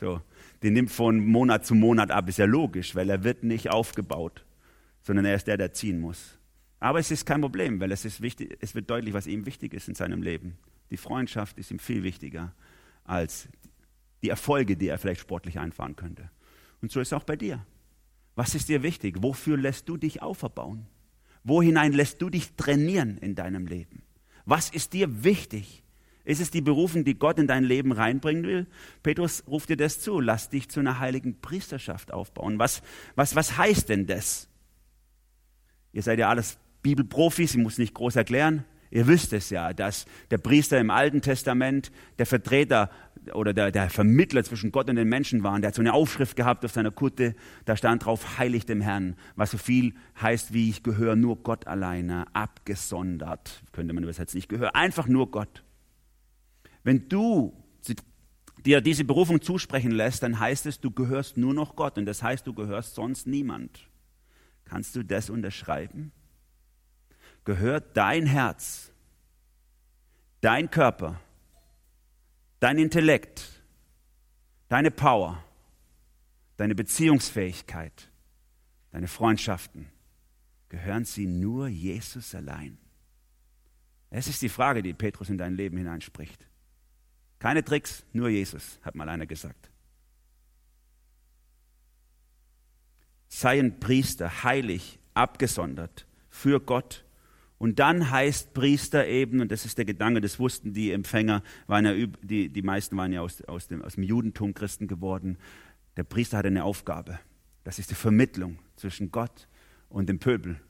so. 0.00 0.20
Die 0.64 0.72
nimmt 0.72 0.90
von 0.90 1.24
Monat 1.24 1.64
zu 1.64 1.76
Monat 1.76 2.10
ab, 2.10 2.28
ist 2.28 2.38
ja 2.38 2.46
logisch, 2.46 2.96
weil 2.96 3.08
er 3.08 3.22
wird 3.22 3.44
nicht 3.44 3.70
aufgebaut, 3.70 4.44
sondern 5.02 5.26
er 5.26 5.36
ist 5.36 5.46
der, 5.46 5.58
der 5.58 5.74
ziehen 5.74 6.00
muss. 6.00 6.40
Aber 6.80 6.98
es 6.98 7.12
ist 7.12 7.24
kein 7.24 7.40
Problem, 7.40 7.78
weil 7.78 7.92
es, 7.92 8.04
ist 8.04 8.20
wichtig, 8.20 8.58
es 8.60 8.74
wird 8.74 8.90
deutlich, 8.90 9.14
was 9.14 9.28
ihm 9.28 9.46
wichtig 9.46 9.74
ist 9.74 9.86
in 9.86 9.94
seinem 9.94 10.24
Leben. 10.24 10.58
Die 10.90 10.96
Freundschaft 10.96 11.56
ist 11.56 11.70
ihm 11.70 11.78
viel 11.78 12.02
wichtiger 12.02 12.52
als 13.04 13.48
die 14.26 14.30
Erfolge, 14.30 14.76
die 14.76 14.88
er 14.88 14.98
vielleicht 14.98 15.20
sportlich 15.20 15.60
einfahren 15.60 15.94
könnte. 15.94 16.30
Und 16.82 16.90
so 16.90 16.98
ist 16.98 17.08
es 17.08 17.12
auch 17.12 17.22
bei 17.22 17.36
dir. 17.36 17.64
Was 18.34 18.56
ist 18.56 18.68
dir 18.68 18.82
wichtig? 18.82 19.18
Wofür 19.20 19.56
lässt 19.56 19.88
du 19.88 19.96
dich 19.96 20.20
auferbauen? 20.20 20.86
Wohinein 21.44 21.92
lässt 21.92 22.20
du 22.20 22.28
dich 22.28 22.54
trainieren 22.56 23.18
in 23.18 23.36
deinem 23.36 23.68
Leben? 23.68 24.02
Was 24.44 24.68
ist 24.68 24.94
dir 24.94 25.22
wichtig? 25.22 25.84
Ist 26.24 26.40
es 26.40 26.50
die 26.50 26.60
Berufung, 26.60 27.04
die 27.04 27.16
Gott 27.16 27.38
in 27.38 27.46
dein 27.46 27.62
Leben 27.62 27.92
reinbringen 27.92 28.42
will? 28.42 28.66
Petrus 29.04 29.44
ruft 29.46 29.68
dir 29.68 29.76
das 29.76 30.00
zu. 30.00 30.18
Lass 30.18 30.48
dich 30.48 30.68
zu 30.68 30.80
einer 30.80 30.98
heiligen 30.98 31.40
Priesterschaft 31.40 32.12
aufbauen. 32.12 32.58
Was, 32.58 32.82
was, 33.14 33.36
was 33.36 33.56
heißt 33.56 33.88
denn 33.88 34.08
das? 34.08 34.48
Ihr 35.92 36.02
seid 36.02 36.18
ja 36.18 36.28
alles 36.28 36.58
Bibelprofis, 36.82 37.54
ich 37.54 37.62
muss 37.62 37.78
nicht 37.78 37.94
groß 37.94 38.16
erklären. 38.16 38.64
Ihr 38.96 39.06
wisst 39.08 39.34
es 39.34 39.50
ja, 39.50 39.74
dass 39.74 40.06
der 40.30 40.38
Priester 40.38 40.80
im 40.80 40.88
Alten 40.88 41.20
Testament 41.20 41.92
der 42.18 42.24
Vertreter 42.24 42.88
oder 43.34 43.52
der, 43.52 43.70
der 43.70 43.90
Vermittler 43.90 44.42
zwischen 44.42 44.72
Gott 44.72 44.88
und 44.88 44.96
den 44.96 45.10
Menschen 45.10 45.42
war. 45.42 45.52
Und 45.52 45.60
der 45.60 45.68
hat 45.68 45.74
so 45.74 45.82
eine 45.82 45.92
Aufschrift 45.92 46.34
gehabt 46.34 46.64
auf 46.64 46.72
seiner 46.72 46.90
Kutte, 46.90 47.34
da 47.66 47.76
stand 47.76 48.06
drauf, 48.06 48.38
heilig 48.38 48.64
dem 48.64 48.80
Herrn, 48.80 49.16
was 49.34 49.50
so 49.50 49.58
viel 49.58 49.92
heißt 50.22 50.54
wie 50.54 50.70
ich 50.70 50.82
gehöre 50.82 51.14
nur 51.14 51.36
Gott 51.42 51.66
alleine, 51.66 52.24
abgesondert, 52.32 53.62
könnte 53.72 53.92
man 53.92 54.02
übersetzen. 54.02 54.38
Ich 54.38 54.48
gehöre 54.48 54.74
einfach 54.74 55.08
nur 55.08 55.30
Gott. 55.30 55.62
Wenn 56.82 57.10
du 57.10 57.52
dir 58.64 58.80
diese 58.80 59.04
Berufung 59.04 59.42
zusprechen 59.42 59.90
lässt, 59.90 60.22
dann 60.22 60.40
heißt 60.40 60.64
es, 60.64 60.80
du 60.80 60.90
gehörst 60.90 61.36
nur 61.36 61.52
noch 61.52 61.76
Gott 61.76 61.98
und 61.98 62.06
das 62.06 62.22
heißt, 62.22 62.46
du 62.46 62.54
gehörst 62.54 62.94
sonst 62.94 63.26
niemand. 63.26 63.90
Kannst 64.64 64.96
du 64.96 65.04
das 65.04 65.28
unterschreiben? 65.28 66.12
Gehört 67.46 67.96
dein 67.96 68.26
Herz, 68.26 68.90
dein 70.40 70.68
Körper, 70.68 71.20
dein 72.58 72.76
Intellekt, 72.76 73.62
deine 74.68 74.90
Power, 74.90 75.44
deine 76.56 76.74
Beziehungsfähigkeit, 76.74 78.10
deine 78.90 79.06
Freundschaften, 79.06 79.86
gehören 80.68 81.04
sie 81.04 81.26
nur 81.26 81.68
Jesus 81.68 82.34
allein? 82.34 82.78
Es 84.10 84.26
ist 84.26 84.42
die 84.42 84.48
Frage, 84.48 84.82
die 84.82 84.92
Petrus 84.92 85.30
in 85.30 85.38
dein 85.38 85.54
Leben 85.54 85.76
hineinspricht. 85.76 86.44
Keine 87.38 87.62
Tricks, 87.64 88.04
nur 88.12 88.28
Jesus, 88.28 88.80
hat 88.82 88.96
mal 88.96 89.08
einer 89.08 89.26
gesagt. 89.26 89.70
Sei 93.28 93.60
ein 93.60 93.78
Priester, 93.78 94.42
heilig, 94.42 94.98
abgesondert 95.14 96.08
für 96.28 96.58
Gott 96.60 97.05
und 97.58 97.78
dann 97.78 98.10
heißt 98.10 98.52
Priester 98.52 99.06
eben, 99.06 99.40
und 99.40 99.50
das 99.50 99.64
ist 99.64 99.78
der 99.78 99.84
Gedanke, 99.84 100.20
das 100.20 100.38
wussten 100.38 100.74
die 100.74 100.92
Empfänger, 100.92 101.42
waren 101.66 101.86
ja, 101.86 102.06
die, 102.22 102.50
die 102.50 102.62
meisten 102.62 102.96
waren 102.96 103.12
ja 103.12 103.22
aus, 103.22 103.42
aus, 103.42 103.66
dem, 103.66 103.82
aus 103.82 103.94
dem 103.94 104.02
Judentum 104.04 104.52
Christen 104.52 104.88
geworden. 104.88 105.38
Der 105.96 106.04
Priester 106.04 106.38
hatte 106.38 106.48
eine 106.48 106.64
Aufgabe. 106.64 107.18
Das 107.64 107.78
ist 107.78 107.90
die 107.90 107.94
Vermittlung 107.94 108.58
zwischen 108.76 109.10
Gott 109.10 109.48
und 109.88 110.08
dem 110.08 110.18
Pöbel. 110.18 110.60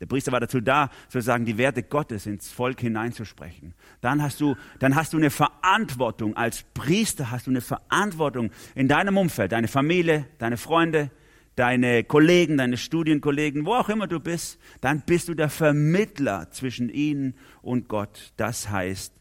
Der 0.00 0.06
Priester 0.06 0.30
war 0.30 0.38
dazu 0.38 0.60
da, 0.60 0.90
sozusagen 1.08 1.44
die 1.44 1.58
Werte 1.58 1.82
Gottes 1.82 2.26
ins 2.26 2.52
Volk 2.52 2.80
hineinzusprechen. 2.80 3.74
Dann 4.00 4.22
hast 4.22 4.40
du, 4.40 4.54
dann 4.78 4.94
hast 4.94 5.12
du 5.12 5.16
eine 5.16 5.30
Verantwortung. 5.30 6.36
Als 6.36 6.62
Priester 6.72 7.32
hast 7.32 7.48
du 7.48 7.50
eine 7.50 7.60
Verantwortung 7.60 8.52
in 8.76 8.86
deinem 8.86 9.16
Umfeld, 9.16 9.50
deine 9.50 9.66
Familie, 9.66 10.26
deine 10.38 10.56
Freunde, 10.56 11.10
deine 11.58 12.04
Kollegen, 12.04 12.58
deine 12.58 12.76
Studienkollegen, 12.76 13.66
wo 13.66 13.74
auch 13.74 13.88
immer 13.88 14.06
du 14.06 14.20
bist, 14.20 14.58
dann 14.80 15.02
bist 15.04 15.28
du 15.28 15.34
der 15.34 15.48
Vermittler 15.50 16.50
zwischen 16.50 16.88
ihnen 16.88 17.34
und 17.62 17.88
Gott. 17.88 18.32
Das 18.36 18.70
heißt, 18.70 19.12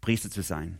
Priester 0.00 0.30
zu 0.30 0.42
sein. 0.42 0.78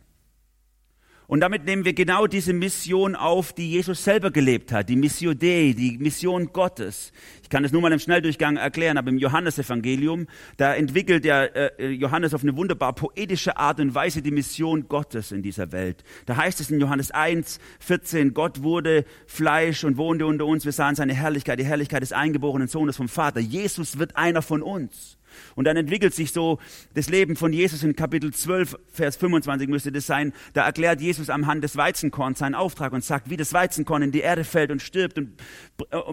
Und 1.33 1.41
damit 1.41 1.65
nehmen 1.65 1.87
wir 1.87 1.95
genau 1.95 2.27
diese 2.27 2.53
Mission 2.53 3.17
auf, 3.17 3.55
die 3.55 3.71
Jesus 3.71 4.05
selber 4.05 4.31
gelebt 4.31 4.71
hat, 4.71 4.91
die 4.91 4.97
Mission 4.97 5.39
Dei, 5.39 5.75
die 5.75 5.97
Mission 5.99 6.53
Gottes. 6.53 7.11
Ich 7.43 7.49
kann 7.49 7.63
das 7.63 7.73
nur 7.73 7.81
mal 7.81 7.91
im 7.91 8.01
Schnelldurchgang 8.01 8.59
erklären, 8.59 8.99
aber 8.99 9.09
im 9.09 9.17
Johannesevangelium, 9.17 10.27
da 10.59 10.75
entwickelt 10.75 11.25
der 11.25 11.81
äh, 11.81 11.89
Johannes 11.89 12.35
auf 12.35 12.43
eine 12.43 12.55
wunderbar 12.55 12.93
poetische 12.93 13.57
Art 13.57 13.81
und 13.81 13.95
Weise 13.95 14.21
die 14.21 14.31
Mission 14.31 14.89
Gottes 14.89 15.33
in 15.33 15.43
dieser 15.43 15.73
Welt. 15.73 16.05
Da 16.27 16.37
heißt 16.37 16.61
es 16.61 16.71
in 16.71 16.79
Johannes 16.79 17.13
1, 17.13 17.61
14, 17.81 18.35
Gott 18.35 18.63
wurde 18.63 19.07
Fleisch 19.27 19.85
und 19.85 19.97
wohnte 19.97 20.27
unter 20.27 20.45
uns, 20.45 20.67
wir 20.67 20.73
sahen 20.73 20.97
seine 20.97 21.15
Herrlichkeit, 21.15 21.59
die 21.59 21.65
Herrlichkeit 21.65 22.03
des 22.03 22.13
eingeborenen 22.13 22.69
Sohnes 22.69 22.99
vom 22.99 23.09
Vater. 23.09 23.41
Jesus 23.41 23.99
wird 23.99 24.19
einer 24.19 24.43
von 24.43 24.61
uns. 24.61 25.17
Und 25.55 25.65
dann 25.65 25.77
entwickelt 25.77 26.15
sich 26.15 26.33
so 26.33 26.59
das 26.95 27.09
Leben 27.09 27.37
von 27.37 27.53
Jesus 27.53 27.83
in 27.83 27.97
Kapitel 27.97 28.33
12, 28.33 28.77
Vers 28.93 29.17
25 29.17 29.69
müsste 29.69 29.93
das 29.93 30.07
sein. 30.07 30.33
Da 30.53 30.65
erklärt 30.65 31.01
Jesus 31.01 31.31
am 31.31 31.47
Hand 31.47 31.65
des 31.65 31.77
Weizenkorns 31.77 32.39
seinen 32.39 32.55
Auftrag 32.55 32.93
und 32.93 33.05
sagt, 33.05 33.31
wie 33.31 33.37
das 33.37 33.53
Weizenkorn 33.53 34.03
in 34.03 34.13
die 34.13 34.21
Erde 34.21 34.45
fällt 34.45 34.71
und 34.71 34.83
stirbt 34.83 35.19
und 35.19 35.37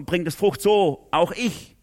bringt 0.06 0.26
es 0.28 0.34
Frucht, 0.34 0.60
so 0.60 1.08
auch 1.10 1.32
ich 1.32 1.76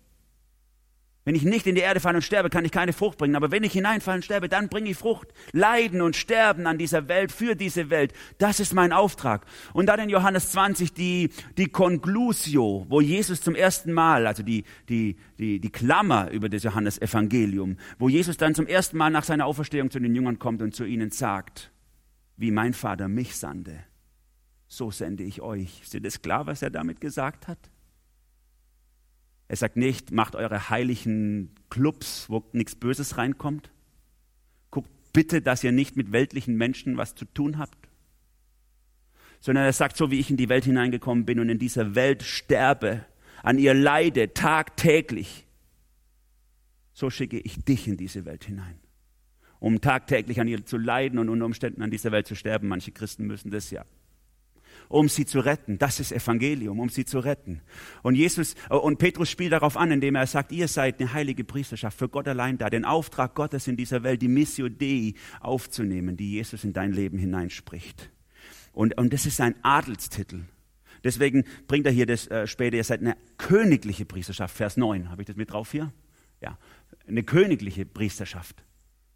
Wenn 1.28 1.36
ich 1.36 1.44
nicht 1.44 1.68
in 1.68 1.76
die 1.76 1.82
Erde 1.82 2.00
falle 2.00 2.16
und 2.16 2.22
sterbe, 2.22 2.50
kann 2.50 2.64
ich 2.64 2.72
keine 2.72 2.94
Frucht 2.94 3.18
bringen. 3.18 3.36
Aber 3.36 3.52
wenn 3.52 3.66
ich 3.66 3.74
hineinfalle 3.74 4.20
und 4.20 4.24
sterbe, 4.24 4.48
dann 4.48 4.70
bringe 4.70 4.92
ich 4.92 4.96
Frucht. 4.96 5.28
Leiden 5.52 6.02
und 6.02 6.16
Sterben 6.16 6.66
an 6.68 6.78
dieser 6.78 7.10
Welt, 7.10 7.34
für 7.34 7.54
diese 7.54 7.90
Welt. 7.90 8.14
Das 8.38 8.62
ist 8.62 8.74
mein 8.74 8.94
Auftrag. 8.94 9.46
Und 9.74 9.88
dann 9.88 10.00
in 10.00 10.08
Johannes 10.08 10.54
20 10.54 10.94
die, 10.94 11.32
die 11.58 11.68
Conclusio, 11.68 12.86
wo 12.88 13.02
Jesus 13.02 13.42
zum 13.42 13.56
ersten 13.56 13.92
Mal, 13.92 14.26
also 14.26 14.42
die, 14.42 14.64
die, 14.88 15.18
die, 15.38 15.60
die 15.60 15.70
Klammer 15.70 16.32
über 16.32 16.48
das 16.48 16.64
Johannes 16.64 16.98
Evangelium, 16.98 17.76
wo 18.00 18.08
Jesus 18.08 18.38
dann 18.38 18.56
zum 18.56 18.66
ersten 18.66 18.96
Mal 18.96 19.10
nach 19.10 19.26
seiner 19.26 19.48
Auferstehung 19.48 19.92
zu 19.92 20.00
den 20.00 20.16
Jüngern 20.16 20.40
kommt 20.40 20.62
und 20.62 20.76
zu 20.76 20.86
ihnen 20.86 21.12
sagt, 21.12 21.74
wie 22.38 22.52
mein 22.52 22.72
Vater 22.72 23.10
mich 23.10 23.36
sandte, 23.36 23.84
so 24.70 24.92
sende 24.92 25.24
ich 25.24 25.42
euch. 25.42 25.82
Ist 25.82 25.94
dir 25.94 26.00
das 26.00 26.22
klar, 26.22 26.48
was 26.48 26.62
er 26.62 26.70
damit 26.70 27.02
gesagt 27.02 27.50
hat? 27.50 27.60
Er 29.48 29.56
sagt 29.56 29.78
nicht, 29.78 30.12
macht 30.12 30.36
eure 30.36 30.70
heiligen 30.70 31.56
Clubs, 31.70 32.30
wo 32.30 32.44
nichts 32.52 32.76
Böses 32.76 33.18
reinkommt. 33.18 33.72
Guckt 34.72 34.90
bitte, 35.14 35.42
dass 35.42 35.64
ihr 35.64 35.72
nicht 35.72 35.96
mit 35.96 36.12
weltlichen 36.12 36.56
Menschen 36.58 36.98
was 36.98 37.16
zu 37.16 37.26
tun 37.26 37.58
habt. 37.58 37.78
Sondern 39.40 39.66
er 39.66 39.74
sagt, 39.74 39.96
so 39.96 40.12
wie 40.12 40.20
ich 40.20 40.30
in 40.30 40.38
die 40.38 40.50
Welt 40.50 40.66
hineingekommen 40.66 41.26
bin 41.26 41.40
und 41.40 41.50
in 41.50 41.60
dieser 41.60 41.96
Welt 41.96 42.24
sterbe, 42.24 43.06
an 43.44 43.58
ihr 43.58 43.74
leide 43.74 44.34
tagtäglich, 44.34 45.46
so 46.92 47.10
schicke 47.10 47.40
ich 47.40 47.64
dich 47.64 47.88
in 47.88 47.96
diese 47.96 48.26
Welt 48.26 48.44
hinein. 48.44 48.80
Um 49.60 49.80
tagtäglich 49.80 50.42
an 50.42 50.48
ihr 50.48 50.66
zu 50.66 50.78
leiden 50.78 51.20
und 51.20 51.30
unter 51.30 51.46
Umständen 51.46 51.82
an 51.84 51.92
dieser 51.92 52.12
Welt 52.12 52.28
zu 52.28 52.36
sterben. 52.36 52.68
Manche 52.68 52.92
Christen 52.92 53.26
müssen 53.28 53.52
das 53.52 53.72
ja 53.72 53.86
um 54.90 55.10
sie 55.10 55.26
zu 55.26 55.40
retten. 55.40 55.78
Das 55.78 56.00
ist 56.00 56.12
Evangelium, 56.12 56.80
um 56.80 56.90
sie 56.90 57.06
zu 57.06 57.20
retten. 57.20 57.62
Und 58.04 58.16
Jesus 58.16 58.56
äh, 58.70 58.76
und 58.76 58.98
Petrus 58.98 59.30
spielt 59.30 59.52
darauf 59.52 59.78
an, 59.78 59.92
indem 59.92 60.16
er 60.16 60.28
sagt, 60.28 60.52
ihr 60.52 60.68
seid 60.68 61.00
eine 61.00 61.14
heilige 61.14 61.44
Priesterschaft 61.44 61.98
für 61.98 62.10
Gott 62.10 62.28
allein 62.28 62.58
da, 62.58 62.70
den 62.70 62.86
Auftrag 62.86 63.36
Gottes 63.36 63.68
in 63.68 63.78
dieser 63.78 64.04
Welt, 64.04 64.22
die 64.22 64.28
Missio 64.28 64.70
Dei 64.70 65.14
aufzunehmen, 65.40 66.18
die 66.18 66.32
Jesus 66.32 66.64
in 66.64 66.74
dein 66.74 66.94
Leben 66.94 67.18
hineinspricht. 67.18 68.12
Und, 68.74 68.98
und 68.98 69.14
das 69.14 69.26
ist 69.26 69.42
ein 69.42 69.56
Adelstitel. 69.64 70.42
Deswegen 71.04 71.46
bringt 71.68 71.86
er 71.86 71.92
hier 71.92 72.06
das 72.06 72.28
äh, 72.28 72.48
später, 72.48 72.78
ihr 72.78 72.84
seid 72.84 73.02
eine 73.02 73.18
königliche 73.38 74.06
Priesterschaft, 74.06 74.56
Vers 74.56 74.78
9. 74.78 75.10
Habe 75.10 75.22
ich 75.22 75.28
das 75.28 75.36
mit 75.36 75.52
drauf 75.52 75.72
hier? 75.72 75.94
Ja, 76.42 76.58
eine 77.08 77.24
königliche 77.24 77.86
Priesterschaft. 77.86 78.64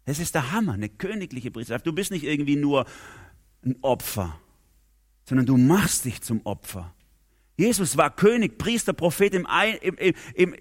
Das 0.04 0.18
ist 0.18 0.34
der 0.34 0.52
Hammer, 0.52 0.72
eine 0.72 0.88
königliche 0.88 1.50
Priesterschaft. 1.50 1.86
Du 1.86 1.92
bist 1.92 2.10
nicht 2.10 2.24
irgendwie 2.24 2.56
nur 2.56 2.86
ein 3.64 3.76
Opfer, 3.82 4.38
sondern 5.24 5.46
du 5.46 5.56
machst 5.56 6.04
dich 6.04 6.20
zum 6.22 6.40
Opfer. 6.44 6.94
Jesus 7.56 7.96
war 7.96 8.14
König, 8.14 8.58
Priester, 8.58 8.92
Prophet 8.92 9.34
im, 9.34 9.46
im, 9.82 10.14
im, 10.34 10.54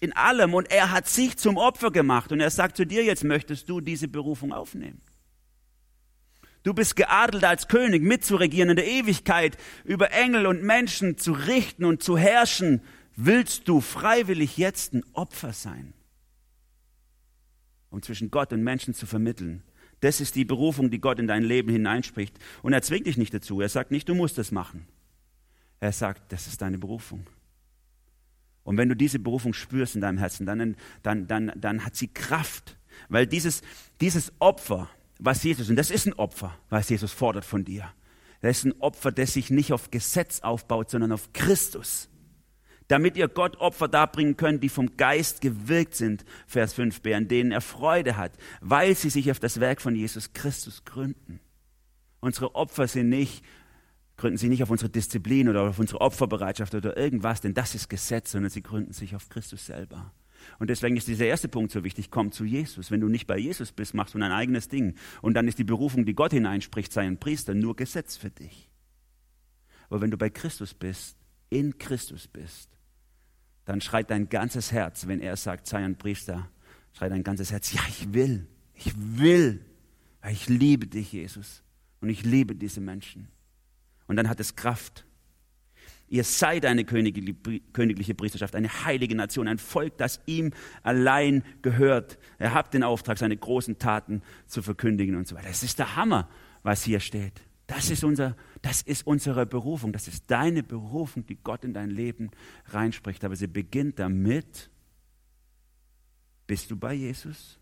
in 0.00 0.12
allem 0.14 0.54
und 0.54 0.70
er 0.70 0.90
hat 0.90 1.08
sich 1.08 1.36
zum 1.36 1.56
Opfer 1.56 1.90
gemacht 1.90 2.32
und 2.32 2.40
er 2.40 2.50
sagt 2.50 2.76
zu 2.76 2.86
dir, 2.86 3.04
jetzt 3.04 3.24
möchtest 3.24 3.68
du 3.68 3.80
diese 3.80 4.08
Berufung 4.08 4.52
aufnehmen. 4.52 5.00
Du 6.62 6.74
bist 6.74 6.96
geadelt 6.96 7.44
als 7.44 7.68
König, 7.68 8.02
mitzuregieren 8.02 8.70
in 8.70 8.76
der 8.76 8.86
Ewigkeit, 8.86 9.56
über 9.84 10.10
Engel 10.12 10.46
und 10.46 10.62
Menschen 10.62 11.16
zu 11.16 11.32
richten 11.32 11.84
und 11.84 12.02
zu 12.02 12.18
herrschen. 12.18 12.82
Willst 13.16 13.68
du 13.68 13.80
freiwillig 13.80 14.56
jetzt 14.58 14.92
ein 14.92 15.04
Opfer 15.12 15.52
sein, 15.52 15.94
um 17.90 18.02
zwischen 18.02 18.30
Gott 18.30 18.52
und 18.52 18.62
Menschen 18.62 18.94
zu 18.94 19.06
vermitteln? 19.06 19.62
Das 20.00 20.20
ist 20.20 20.34
die 20.36 20.44
Berufung, 20.44 20.90
die 20.90 21.00
Gott 21.00 21.18
in 21.18 21.26
dein 21.26 21.42
Leben 21.42 21.70
hineinspricht. 21.70 22.38
Und 22.62 22.72
er 22.72 22.82
zwingt 22.82 23.06
dich 23.06 23.16
nicht 23.16 23.34
dazu. 23.34 23.60
Er 23.60 23.68
sagt 23.68 23.90
nicht, 23.90 24.08
du 24.08 24.14
musst 24.14 24.38
das 24.38 24.52
machen. 24.52 24.86
Er 25.80 25.92
sagt, 25.92 26.32
das 26.32 26.46
ist 26.46 26.62
deine 26.62 26.78
Berufung. 26.78 27.26
Und 28.64 28.76
wenn 28.76 28.88
du 28.88 28.96
diese 28.96 29.18
Berufung 29.18 29.54
spürst 29.54 29.94
in 29.94 30.02
deinem 30.02 30.18
Herzen, 30.18 30.46
dann, 30.46 30.76
dann, 31.02 31.26
dann, 31.26 31.52
dann 31.56 31.84
hat 31.84 31.96
sie 31.96 32.08
Kraft. 32.08 32.76
Weil 33.08 33.26
dieses, 33.26 33.62
dieses 34.00 34.32
Opfer, 34.40 34.90
was 35.18 35.42
Jesus, 35.42 35.70
und 35.70 35.76
das 35.76 35.90
ist 35.90 36.06
ein 36.06 36.12
Opfer, 36.14 36.56
was 36.68 36.88
Jesus 36.88 37.12
fordert 37.12 37.44
von 37.44 37.64
dir. 37.64 37.92
Das 38.40 38.58
ist 38.58 38.64
ein 38.64 38.80
Opfer, 38.80 39.10
das 39.10 39.32
sich 39.32 39.50
nicht 39.50 39.72
auf 39.72 39.90
Gesetz 39.90 40.40
aufbaut, 40.40 40.90
sondern 40.90 41.12
auf 41.12 41.32
Christus 41.32 42.08
damit 42.88 43.16
ihr 43.16 43.28
Gott 43.28 43.56
Opfer 43.58 43.86
darbringen 43.86 44.36
könnt, 44.36 44.62
die 44.62 44.68
vom 44.68 44.96
Geist 44.96 45.40
gewirkt 45.40 45.94
sind, 45.94 46.24
Vers 46.46 46.76
5b, 46.76 47.14
an 47.14 47.28
denen 47.28 47.52
er 47.52 47.60
Freude 47.60 48.16
hat, 48.16 48.32
weil 48.60 48.94
sie 48.96 49.10
sich 49.10 49.30
auf 49.30 49.38
das 49.38 49.60
Werk 49.60 49.80
von 49.80 49.94
Jesus 49.94 50.32
Christus 50.32 50.84
gründen. 50.84 51.40
Unsere 52.20 52.54
Opfer 52.54 52.88
sind 52.88 53.10
nicht, 53.10 53.44
gründen 54.16 54.38
sie 54.38 54.48
nicht 54.48 54.62
auf 54.62 54.70
unsere 54.70 54.90
Disziplin 54.90 55.48
oder 55.48 55.62
auf 55.62 55.78
unsere 55.78 56.00
Opferbereitschaft 56.00 56.74
oder 56.74 56.96
irgendwas, 56.96 57.40
denn 57.40 57.54
das 57.54 57.74
ist 57.74 57.88
Gesetz, 57.88 58.32
sondern 58.32 58.50
sie 58.50 58.62
gründen 58.62 58.92
sich 58.92 59.14
auf 59.14 59.28
Christus 59.28 59.66
selber. 59.66 60.12
Und 60.58 60.70
deswegen 60.70 60.96
ist 60.96 61.08
dieser 61.08 61.26
erste 61.26 61.48
Punkt 61.48 61.72
so 61.72 61.84
wichtig, 61.84 62.10
komm 62.10 62.32
zu 62.32 62.44
Jesus. 62.44 62.90
Wenn 62.90 63.00
du 63.00 63.08
nicht 63.08 63.26
bei 63.26 63.38
Jesus 63.38 63.72
bist, 63.72 63.94
machst 63.94 64.14
du 64.14 64.18
ein 64.18 64.32
eigenes 64.32 64.68
Ding. 64.68 64.94
Und 65.20 65.34
dann 65.34 65.48
ist 65.48 65.58
die 65.58 65.64
Berufung, 65.64 66.04
die 66.04 66.14
Gott 66.14 66.32
hineinspricht, 66.32 66.92
sei 66.92 67.02
ein 67.02 67.18
Priester, 67.18 67.54
nur 67.54 67.76
Gesetz 67.76 68.16
für 68.16 68.30
dich. 68.30 68.70
Aber 69.90 70.00
wenn 70.00 70.10
du 70.10 70.16
bei 70.16 70.30
Christus 70.30 70.74
bist, 70.74 71.16
in 71.50 71.78
Christus 71.78 72.28
bist, 72.28 72.77
dann 73.68 73.82
schreit 73.82 74.10
dein 74.10 74.30
ganzes 74.30 74.72
Herz, 74.72 75.06
wenn 75.08 75.20
er 75.20 75.36
sagt, 75.36 75.66
sei 75.66 75.84
ein 75.84 75.96
Priester, 75.96 76.48
schreit 76.94 77.12
dein 77.12 77.22
ganzes 77.22 77.52
Herz, 77.52 77.70
ja, 77.72 77.82
ich 77.86 78.14
will, 78.14 78.46
ich 78.72 78.94
will, 78.96 79.62
weil 80.22 80.32
ich 80.32 80.48
liebe 80.48 80.86
dich, 80.86 81.12
Jesus, 81.12 81.62
und 82.00 82.08
ich 82.08 82.24
liebe 82.24 82.54
diese 82.54 82.80
Menschen. 82.80 83.28
Und 84.06 84.16
dann 84.16 84.30
hat 84.30 84.40
es 84.40 84.56
Kraft. 84.56 85.04
Ihr 86.08 86.24
seid 86.24 86.64
eine 86.64 86.86
königliche 86.86 88.14
Priesterschaft, 88.14 88.54
eine 88.54 88.86
heilige 88.86 89.14
Nation, 89.14 89.46
ein 89.46 89.58
Volk, 89.58 89.98
das 89.98 90.22
ihm 90.24 90.52
allein 90.82 91.44
gehört. 91.60 92.18
Ihr 92.40 92.54
habt 92.54 92.72
den 92.72 92.82
Auftrag, 92.82 93.18
seine 93.18 93.36
großen 93.36 93.78
Taten 93.78 94.22
zu 94.46 94.62
verkündigen 94.62 95.14
und 95.14 95.28
so 95.28 95.36
weiter. 95.36 95.50
Es 95.50 95.62
ist 95.62 95.78
der 95.78 95.94
Hammer, 95.94 96.30
was 96.62 96.84
hier 96.84 97.00
steht. 97.00 97.42
Das 97.68 97.90
ist, 97.90 98.02
unser, 98.02 98.34
das 98.62 98.80
ist 98.80 99.06
unsere 99.06 99.44
Berufung. 99.44 99.92
Das 99.92 100.08
ist 100.08 100.24
deine 100.30 100.62
Berufung, 100.62 101.26
die 101.26 101.36
Gott 101.36 101.64
in 101.64 101.74
dein 101.74 101.90
Leben 101.90 102.30
reinspricht. 102.64 103.22
Aber 103.24 103.36
sie 103.36 103.46
beginnt 103.46 103.98
damit, 103.98 104.70
bist 106.46 106.70
du 106.70 106.76
bei 106.76 106.94
Jesus? 106.94 107.60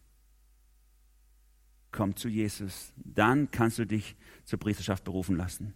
Komm 1.90 2.14
zu 2.14 2.28
Jesus. 2.28 2.92
Dann 2.96 3.50
kannst 3.50 3.78
du 3.78 3.84
dich 3.84 4.14
zur 4.44 4.60
Priesterschaft 4.60 5.02
berufen 5.02 5.36
lassen. 5.36 5.74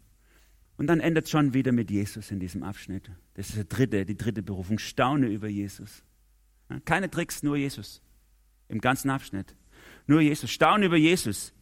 Und 0.77 0.87
dann 0.87 1.01
endet 1.01 1.29
schon 1.29 1.53
wieder 1.53 1.73
mit 1.73 1.91
Jesus 1.91 2.31
in 2.31 2.39
diesem 2.39 2.63
Abschnitt. 2.63 3.11
Das 3.35 3.49
ist 3.49 3.57
der 3.57 3.65
dritte, 3.65 4.07
die 4.07 4.17
dritte 4.17 4.45
Berufung. 4.45 4.79
Staune 4.79 5.27
über 5.27 5.49
Jesus. 5.49 6.05
Keine 6.85 7.11
Tricks, 7.11 7.43
nur 7.43 7.57
Jesus. 7.57 8.01
Im 8.69 8.81
ganzen 8.81 9.11
Abschnitt. 9.11 9.57
Nur 10.07 10.21
Jesus. 10.21 10.53
Staune 10.53 10.87
über 10.87 10.97
Jesus. 10.97 11.53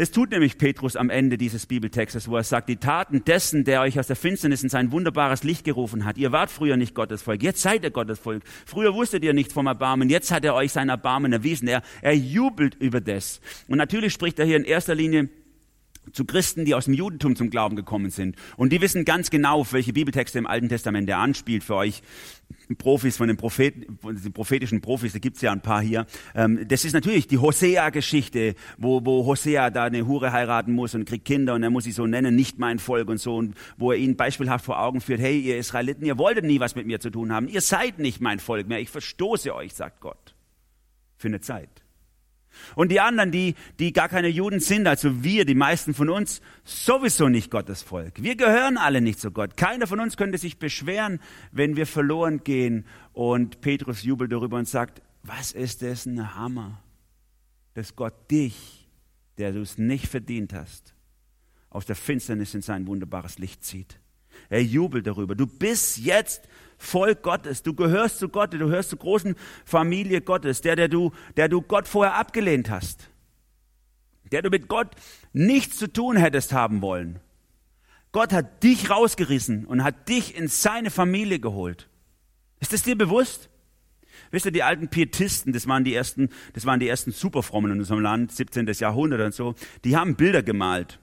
Es 0.00 0.10
tut 0.10 0.30
nämlich 0.30 0.56
Petrus 0.56 0.96
am 0.96 1.10
Ende 1.10 1.36
dieses 1.36 1.66
Bibeltextes, 1.66 2.26
wo 2.26 2.34
er 2.34 2.42
sagt, 2.42 2.70
die 2.70 2.78
Taten 2.78 3.22
dessen, 3.22 3.64
der 3.64 3.82
euch 3.82 4.00
aus 4.00 4.06
der 4.06 4.16
Finsternis 4.16 4.62
in 4.62 4.70
sein 4.70 4.92
wunderbares 4.92 5.42
Licht 5.44 5.62
gerufen 5.62 6.06
hat. 6.06 6.16
Ihr 6.16 6.32
wart 6.32 6.50
früher 6.50 6.78
nicht 6.78 6.94
Gottes 6.94 7.20
Volk, 7.20 7.42
jetzt 7.42 7.60
seid 7.60 7.84
ihr 7.84 7.90
Gottes 7.90 8.18
Volk. 8.18 8.42
Früher 8.64 8.94
wusstet 8.94 9.22
ihr 9.24 9.34
nichts 9.34 9.52
vom 9.52 9.66
Erbarmen, 9.66 10.08
jetzt 10.08 10.30
hat 10.30 10.42
er 10.46 10.54
euch 10.54 10.72
sein 10.72 10.88
Erbarmen 10.88 11.34
erwiesen. 11.34 11.68
Er, 11.68 11.82
er 12.00 12.14
jubelt 12.14 12.76
über 12.76 13.02
das. 13.02 13.42
Und 13.68 13.76
natürlich 13.76 14.14
spricht 14.14 14.38
er 14.38 14.46
hier 14.46 14.56
in 14.56 14.64
erster 14.64 14.94
Linie 14.94 15.28
zu 16.12 16.24
Christen, 16.24 16.64
die 16.64 16.74
aus 16.74 16.86
dem 16.86 16.94
Judentum 16.94 17.36
zum 17.36 17.50
Glauben 17.50 17.76
gekommen 17.76 18.10
sind. 18.10 18.36
Und 18.56 18.72
die 18.72 18.80
wissen 18.80 19.04
ganz 19.04 19.30
genau, 19.30 19.60
auf 19.60 19.72
welche 19.72 19.92
Bibeltexte 19.92 20.38
im 20.38 20.46
Alten 20.46 20.68
Testament 20.68 21.08
er 21.08 21.18
anspielt 21.18 21.64
für 21.64 21.76
euch 21.76 22.02
Profis 22.78 23.16
von 23.16 23.28
den, 23.28 23.36
Propheten, 23.36 23.98
von 23.98 24.16
den 24.16 24.32
prophetischen 24.32 24.80
Profis, 24.80 25.12
da 25.12 25.18
gibt's 25.18 25.40
ja 25.40 25.52
ein 25.52 25.60
paar 25.60 25.82
hier. 25.82 26.06
Ähm, 26.34 26.66
das 26.68 26.84
ist 26.84 26.92
natürlich 26.92 27.26
die 27.26 27.38
Hosea-Geschichte, 27.38 28.54
wo, 28.78 29.04
wo 29.04 29.24
Hosea 29.24 29.70
da 29.70 29.84
eine 29.84 30.06
Hure 30.06 30.32
heiraten 30.32 30.72
muss 30.72 30.94
und 30.94 31.04
kriegt 31.04 31.24
Kinder 31.24 31.54
und 31.54 31.62
er 31.62 31.70
muss 31.70 31.84
sie 31.84 31.92
so 31.92 32.06
nennen, 32.06 32.34
nicht 32.34 32.58
mein 32.58 32.78
Volk 32.78 33.08
und 33.08 33.18
so. 33.18 33.36
Und 33.36 33.54
wo 33.76 33.92
er 33.92 33.98
ihnen 33.98 34.16
beispielhaft 34.16 34.64
vor 34.64 34.80
Augen 34.80 35.00
führt, 35.00 35.20
hey, 35.20 35.38
ihr 35.38 35.58
Israeliten, 35.58 36.04
ihr 36.04 36.18
wolltet 36.18 36.44
nie 36.44 36.60
was 36.60 36.74
mit 36.74 36.86
mir 36.86 37.00
zu 37.00 37.10
tun 37.10 37.32
haben. 37.32 37.48
Ihr 37.48 37.60
seid 37.60 37.98
nicht 37.98 38.20
mein 38.20 38.38
Volk 38.38 38.68
mehr. 38.68 38.80
Ich 38.80 38.90
verstoße 38.90 39.54
euch, 39.54 39.74
sagt 39.74 40.00
Gott. 40.00 40.34
Für 41.16 41.28
eine 41.28 41.40
Zeit. 41.40 41.79
Und 42.74 42.90
die 42.90 43.00
anderen, 43.00 43.30
die, 43.30 43.54
die 43.78 43.92
gar 43.92 44.08
keine 44.08 44.28
Juden 44.28 44.60
sind, 44.60 44.86
also 44.86 45.22
wir, 45.22 45.44
die 45.44 45.54
meisten 45.54 45.94
von 45.94 46.08
uns, 46.08 46.40
sowieso 46.64 47.28
nicht 47.28 47.50
Gottes 47.50 47.82
Volk. 47.82 48.22
Wir 48.22 48.36
gehören 48.36 48.76
alle 48.76 49.00
nicht 49.00 49.20
zu 49.20 49.30
Gott. 49.30 49.56
Keiner 49.56 49.86
von 49.86 50.00
uns 50.00 50.16
könnte 50.16 50.38
sich 50.38 50.58
beschweren, 50.58 51.20
wenn 51.52 51.76
wir 51.76 51.86
verloren 51.86 52.42
gehen. 52.44 52.86
Und 53.12 53.60
Petrus 53.60 54.02
jubelt 54.02 54.32
darüber 54.32 54.58
und 54.58 54.68
sagt, 54.68 55.02
was 55.22 55.52
ist 55.52 55.82
das 55.82 56.06
ein 56.06 56.34
Hammer, 56.34 56.82
dass 57.74 57.96
Gott 57.96 58.30
dich, 58.30 58.88
der 59.38 59.52
du 59.52 59.60
es 59.60 59.78
nicht 59.78 60.06
verdient 60.06 60.52
hast, 60.52 60.94
aus 61.68 61.86
der 61.86 61.96
Finsternis 61.96 62.54
in 62.54 62.62
sein 62.62 62.86
wunderbares 62.86 63.38
Licht 63.38 63.64
zieht. 63.64 64.00
Er 64.50 64.62
jubelt 64.62 65.06
darüber. 65.06 65.34
Du 65.34 65.46
bist 65.46 65.98
jetzt 65.98 66.42
Volk 66.76 67.22
Gottes. 67.22 67.62
Du 67.62 67.72
gehörst 67.74 68.18
zu 68.18 68.28
Gott, 68.28 68.52
du 68.52 68.58
gehörst 68.58 68.90
zur 68.90 68.98
großen 68.98 69.36
Familie 69.64 70.20
Gottes, 70.20 70.60
der, 70.60 70.76
der 70.76 70.88
du, 70.88 71.12
der 71.36 71.48
du 71.48 71.62
Gott 71.62 71.86
vorher 71.86 72.14
abgelehnt 72.16 72.68
hast. 72.68 73.08
Der 74.32 74.42
du 74.42 74.50
mit 74.50 74.68
Gott 74.68 74.88
nichts 75.32 75.76
zu 75.76 75.92
tun 75.92 76.16
hättest 76.16 76.52
haben 76.52 76.82
wollen. 76.82 77.20
Gott 78.12 78.32
hat 78.32 78.62
dich 78.62 78.90
rausgerissen 78.90 79.66
und 79.66 79.84
hat 79.84 80.08
dich 80.08 80.36
in 80.36 80.48
seine 80.48 80.90
Familie 80.90 81.38
geholt. 81.38 81.88
Ist 82.58 82.72
es 82.72 82.82
dir 82.82 82.96
bewusst? 82.96 83.50
Wisst 84.32 84.46
ihr, 84.46 84.52
die 84.52 84.62
alten 84.62 84.88
Pietisten, 84.88 85.52
das 85.52 85.68
waren 85.68 85.84
die 85.84 85.94
ersten, 85.94 86.28
das 86.54 86.66
waren 86.66 86.80
die 86.80 86.88
ersten 86.88 87.12
Superfrommen 87.12 87.72
in 87.72 87.78
unserem 87.78 88.00
Land, 88.00 88.32
17. 88.32 88.66
Jahrhundert 88.66 89.20
und 89.20 89.34
so, 89.34 89.54
die 89.84 89.96
haben 89.96 90.16
Bilder 90.16 90.42
gemalt. 90.42 90.98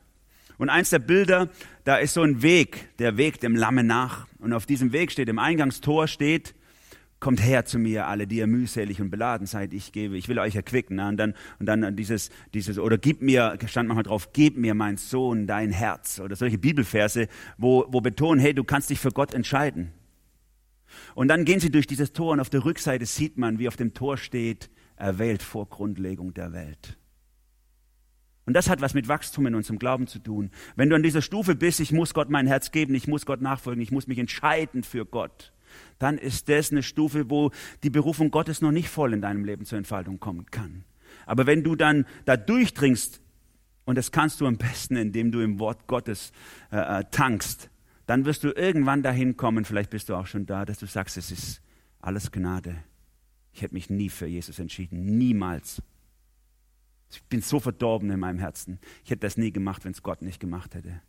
Und 0.57 0.69
eins 0.69 0.89
der 0.89 0.99
Bilder, 0.99 1.49
da 1.83 1.97
ist 1.97 2.13
so 2.13 2.21
ein 2.21 2.41
Weg, 2.41 2.89
der 2.97 3.17
Weg 3.17 3.39
dem 3.39 3.55
Lamme 3.55 3.83
nach. 3.83 4.27
Und 4.39 4.53
auf 4.53 4.65
diesem 4.65 4.91
Weg 4.91 5.11
steht, 5.11 5.29
im 5.29 5.39
Eingangstor 5.39 6.07
steht, 6.07 6.55
kommt 7.19 7.43
her 7.43 7.65
zu 7.65 7.79
mir, 7.79 8.07
alle, 8.07 8.27
die 8.27 8.37
ihr 8.37 8.47
mühselig 8.47 9.01
und 9.01 9.09
beladen 9.09 9.47
seid, 9.47 9.73
ich 9.73 9.91
gebe, 9.91 10.17
ich 10.17 10.27
will 10.29 10.39
euch 10.39 10.55
erquicken. 10.55 10.97
Ne? 10.97 11.07
Und 11.07 11.17
dann, 11.17 11.33
und 11.59 11.65
dann 11.65 11.95
dieses, 11.95 12.29
dieses, 12.53 12.77
oder 12.77 12.97
gib 12.97 13.21
mir, 13.21 13.57
stand 13.65 13.87
manchmal 13.87 14.03
drauf, 14.03 14.33
gib 14.33 14.57
mir, 14.57 14.73
mein 14.73 14.97
Sohn, 14.97 15.47
dein 15.47 15.71
Herz. 15.71 16.19
Oder 16.19 16.35
solche 16.35 16.57
Bibelverse, 16.57 17.27
wo, 17.57 17.85
wo 17.89 18.01
betonen, 18.01 18.39
hey, 18.39 18.53
du 18.53 18.63
kannst 18.63 18.89
dich 18.89 18.99
für 18.99 19.11
Gott 19.11 19.33
entscheiden. 19.33 19.93
Und 21.15 21.27
dann 21.27 21.45
gehen 21.45 21.59
sie 21.59 21.71
durch 21.71 21.87
dieses 21.87 22.13
Tor 22.13 22.33
und 22.33 22.39
auf 22.39 22.49
der 22.49 22.65
Rückseite 22.65 23.05
sieht 23.05 23.37
man, 23.37 23.59
wie 23.59 23.67
auf 23.67 23.75
dem 23.75 23.93
Tor 23.93 24.17
steht, 24.17 24.69
erwählt 24.95 25.43
vor 25.43 25.67
Grundlegung 25.67 26.33
der 26.33 26.53
Welt. 26.53 26.97
Und 28.47 28.53
das 28.53 28.69
hat 28.69 28.79
was 28.79 28.93
mit 28.93 29.09
Wachstum 29.09 29.45
in 29.45 29.55
unserem 29.55 29.77
Glauben 29.77 30.07
zu 30.07 30.19
tun. 30.19 30.51
Wenn 30.77 30.89
du 30.89 30.95
an 30.95 31.03
dieser 31.03 31.21
Stufe 31.21 31.53
bist, 31.53 31.81
ich 31.81 31.91
muss 31.91 32.13
Gott 32.13 32.29
mein 32.29 32.47
Herz 32.47 32.71
geben, 32.71 32.95
ich 32.95 33.05
muss 33.05 33.25
Gott 33.25 33.41
nachfolgen, 33.41 33.83
ich 33.83 33.91
muss 33.91 34.07
mich 34.07 34.17
entscheiden 34.19 34.83
für 34.83 35.05
Gott, 35.05 35.51
dann 35.99 36.17
ist 36.17 36.47
das 36.47 36.71
eine 36.71 36.81
Stufe, 36.81 37.29
wo 37.29 37.51
die 37.83 37.89
Berufung 37.89 38.31
Gottes 38.31 38.61
noch 38.61 38.71
nicht 38.71 38.87
voll 38.87 39.13
in 39.13 39.21
deinem 39.21 39.43
Leben 39.43 39.65
zur 39.65 39.77
Entfaltung 39.77 40.21
kommen 40.21 40.45
kann. 40.49 40.85
Aber 41.25 41.45
wenn 41.45 41.61
du 41.61 41.75
dann 41.75 42.05
da 42.23 42.37
durchdringst, 42.37 43.21
und 43.83 43.97
das 43.97 44.13
kannst 44.13 44.39
du 44.39 44.47
am 44.47 44.57
besten, 44.57 44.95
indem 44.95 45.33
du 45.33 45.41
im 45.41 45.59
Wort 45.59 45.85
Gottes 45.87 46.31
äh, 46.71 47.01
äh 47.01 47.03
tankst, 47.11 47.69
dann 48.05 48.23
wirst 48.23 48.45
du 48.45 48.51
irgendwann 48.51 49.03
dahin 49.03 49.35
kommen, 49.35 49.65
vielleicht 49.65 49.89
bist 49.89 50.07
du 50.07 50.15
auch 50.15 50.25
schon 50.25 50.45
da, 50.45 50.63
dass 50.63 50.79
du 50.79 50.85
sagst, 50.85 51.17
es 51.17 51.31
ist 51.31 51.61
alles 51.99 52.31
Gnade. 52.31 52.77
Ich 53.51 53.61
hätte 53.61 53.73
mich 53.73 53.89
nie 53.89 54.09
für 54.09 54.25
Jesus 54.25 54.57
entschieden, 54.57 55.17
niemals. 55.17 55.81
Ich 57.09 57.23
bin 57.23 57.41
so 57.41 57.59
verdorben 57.59 58.09
in 58.11 58.19
meinem 58.19 58.39
Herzen. 58.39 58.79
Ich 59.03 59.11
hätte 59.11 59.21
das 59.21 59.37
nie 59.37 59.51
gemacht, 59.51 59.85
wenn 59.85 59.91
es 59.91 60.03
Gott 60.03 60.21
nicht 60.21 60.39
gemacht 60.39 60.75
hätte. 60.75 61.01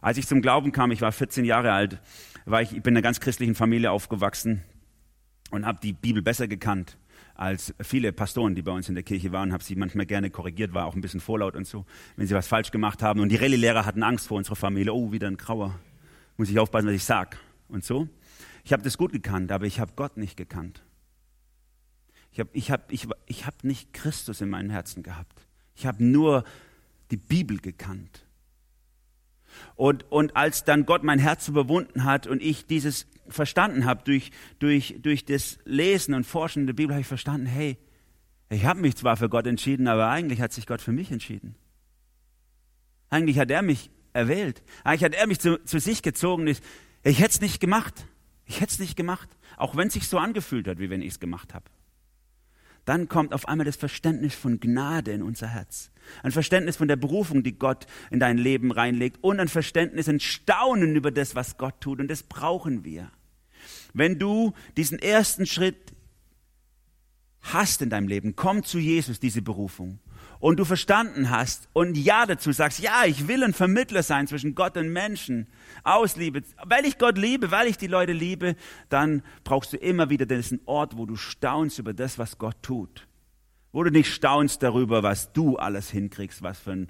Als 0.00 0.16
ich 0.16 0.26
zum 0.26 0.40
Glauben 0.40 0.72
kam, 0.72 0.92
ich 0.92 1.02
war 1.02 1.12
14 1.12 1.44
Jahre 1.44 1.72
alt, 1.72 2.00
war 2.46 2.62
ich, 2.62 2.72
ich 2.72 2.82
bin 2.82 2.94
in 2.94 2.98
einer 2.98 3.02
ganz 3.02 3.20
christlichen 3.20 3.54
Familie 3.54 3.90
aufgewachsen 3.90 4.62
und 5.50 5.66
habe 5.66 5.78
die 5.82 5.92
Bibel 5.92 6.22
besser 6.22 6.48
gekannt 6.48 6.96
als 7.40 7.74
viele 7.80 8.12
Pastoren, 8.12 8.54
die 8.54 8.60
bei 8.60 8.70
uns 8.70 8.90
in 8.90 8.94
der 8.94 9.02
Kirche 9.02 9.32
waren, 9.32 9.54
habe 9.54 9.64
sie 9.64 9.74
manchmal 9.74 10.04
gerne 10.04 10.28
korrigiert, 10.30 10.74
war 10.74 10.84
auch 10.84 10.94
ein 10.94 11.00
bisschen 11.00 11.20
vorlaut 11.20 11.56
und 11.56 11.66
so, 11.66 11.86
wenn 12.16 12.26
sie 12.26 12.34
was 12.34 12.46
falsch 12.46 12.70
gemacht 12.70 13.02
haben. 13.02 13.20
Und 13.20 13.30
die 13.30 13.36
Rallye-Lehrer 13.36 13.86
hatten 13.86 14.02
Angst 14.02 14.28
vor 14.28 14.36
unserer 14.36 14.56
Familie. 14.56 14.92
Oh, 14.92 15.10
wieder 15.10 15.26
ein 15.26 15.38
Grauer. 15.38 15.74
Muss 16.36 16.50
ich 16.50 16.58
aufpassen, 16.58 16.88
was 16.88 16.94
ich 16.94 17.04
sag 17.04 17.38
und 17.68 17.82
so. 17.82 18.08
Ich 18.62 18.74
habe 18.74 18.82
das 18.82 18.98
gut 18.98 19.12
gekannt, 19.12 19.52
aber 19.52 19.64
ich 19.64 19.80
habe 19.80 19.92
Gott 19.96 20.18
nicht 20.18 20.36
gekannt. 20.36 20.82
Ich 22.40 22.40
habe 22.40 22.50
ich 22.52 22.70
hab, 22.70 22.92
ich, 22.92 23.06
ich 23.26 23.46
hab 23.46 23.64
nicht 23.64 23.92
Christus 23.92 24.40
in 24.40 24.48
meinem 24.48 24.70
Herzen 24.70 25.02
gehabt. 25.02 25.46
Ich 25.74 25.86
habe 25.86 26.04
nur 26.04 26.44
die 27.10 27.16
Bibel 27.16 27.58
gekannt. 27.58 28.26
Und, 29.74 30.10
und 30.10 30.36
als 30.36 30.64
dann 30.64 30.86
Gott 30.86 31.02
mein 31.02 31.18
Herz 31.18 31.48
überwunden 31.48 32.04
hat 32.04 32.26
und 32.26 32.42
ich 32.42 32.66
dieses 32.66 33.06
verstanden 33.28 33.84
habe 33.84 34.02
durch, 34.04 34.30
durch, 34.58 34.96
durch 35.00 35.24
das 35.24 35.58
Lesen 35.64 36.14
und 36.14 36.24
Forschen 36.24 36.66
der 36.66 36.74
Bibel, 36.74 36.94
habe 36.94 37.00
ich 37.00 37.06
verstanden, 37.06 37.46
hey, 37.46 37.76
ich 38.48 38.64
habe 38.64 38.80
mich 38.80 38.96
zwar 38.96 39.16
für 39.16 39.28
Gott 39.28 39.46
entschieden, 39.46 39.88
aber 39.88 40.08
eigentlich 40.08 40.40
hat 40.40 40.52
sich 40.52 40.66
Gott 40.66 40.80
für 40.80 40.92
mich 40.92 41.10
entschieden. 41.10 41.54
Eigentlich 43.08 43.38
hat 43.38 43.50
er 43.50 43.62
mich 43.62 43.90
erwählt. 44.12 44.62
Eigentlich 44.84 45.04
hat 45.04 45.14
er 45.14 45.26
mich 45.26 45.40
zu, 45.40 45.62
zu 45.64 45.78
sich 45.78 46.02
gezogen. 46.02 46.46
Ich, 46.46 46.60
ich 47.02 47.18
hätte 47.18 47.30
es 47.30 47.40
nicht 47.40 47.60
gemacht. 47.60 48.06
Ich 48.44 48.60
hätte 48.60 48.72
es 48.72 48.78
nicht 48.80 48.96
gemacht, 48.96 49.28
auch 49.56 49.76
wenn 49.76 49.88
es 49.88 49.94
sich 49.94 50.08
so 50.08 50.18
angefühlt 50.18 50.66
hat, 50.66 50.78
wie 50.78 50.90
wenn 50.90 51.02
ich 51.02 51.12
es 51.12 51.20
gemacht 51.20 51.54
habe 51.54 51.64
dann 52.84 53.08
kommt 53.08 53.32
auf 53.32 53.46
einmal 53.46 53.64
das 53.64 53.76
Verständnis 53.76 54.34
von 54.34 54.60
Gnade 54.60 55.12
in 55.12 55.22
unser 55.22 55.48
Herz. 55.48 55.90
Ein 56.22 56.32
Verständnis 56.32 56.76
von 56.76 56.88
der 56.88 56.96
Berufung, 56.96 57.42
die 57.42 57.58
Gott 57.58 57.86
in 58.10 58.20
dein 58.20 58.38
Leben 58.38 58.72
reinlegt 58.72 59.18
und 59.22 59.38
ein 59.38 59.48
Verständnis, 59.48 60.08
ein 60.08 60.20
Staunen 60.20 60.96
über 60.96 61.10
das, 61.10 61.34
was 61.34 61.56
Gott 61.56 61.80
tut. 61.80 62.00
Und 62.00 62.08
das 62.08 62.22
brauchen 62.22 62.84
wir. 62.84 63.10
Wenn 63.92 64.18
du 64.18 64.52
diesen 64.76 64.98
ersten 64.98 65.46
Schritt 65.46 65.94
hast 67.40 67.82
in 67.82 67.90
deinem 67.90 68.08
Leben, 68.08 68.36
komm 68.36 68.64
zu 68.64 68.78
Jesus, 68.78 69.20
diese 69.20 69.42
Berufung 69.42 69.98
und 70.40 70.58
du 70.58 70.64
verstanden 70.64 71.30
hast 71.30 71.68
und 71.72 71.96
Ja 71.96 72.26
dazu 72.26 72.50
sagst, 72.50 72.80
ja, 72.80 73.04
ich 73.04 73.28
will 73.28 73.44
ein 73.44 73.52
Vermittler 73.52 74.02
sein 74.02 74.26
zwischen 74.26 74.54
Gott 74.54 74.76
und 74.76 74.92
Menschen, 74.92 75.46
aus 75.84 76.16
Liebe, 76.16 76.42
weil 76.64 76.84
ich 76.84 76.98
Gott 76.98 77.16
liebe, 77.16 77.50
weil 77.50 77.68
ich 77.68 77.78
die 77.78 77.86
Leute 77.86 78.12
liebe, 78.12 78.56
dann 78.88 79.22
brauchst 79.44 79.72
du 79.72 79.76
immer 79.76 80.10
wieder 80.10 80.26
diesen 80.26 80.60
Ort, 80.64 80.96
wo 80.96 81.06
du 81.06 81.16
staunst 81.16 81.78
über 81.78 81.94
das, 81.94 82.18
was 82.18 82.38
Gott 82.38 82.56
tut. 82.62 83.06
Wo 83.72 83.84
du 83.84 83.90
nicht 83.90 84.12
staunst 84.12 84.62
darüber, 84.62 85.02
was 85.02 85.32
du 85.32 85.56
alles 85.56 85.90
hinkriegst, 85.90 86.42
was 86.42 86.58
für 86.58 86.72
ein 86.72 86.88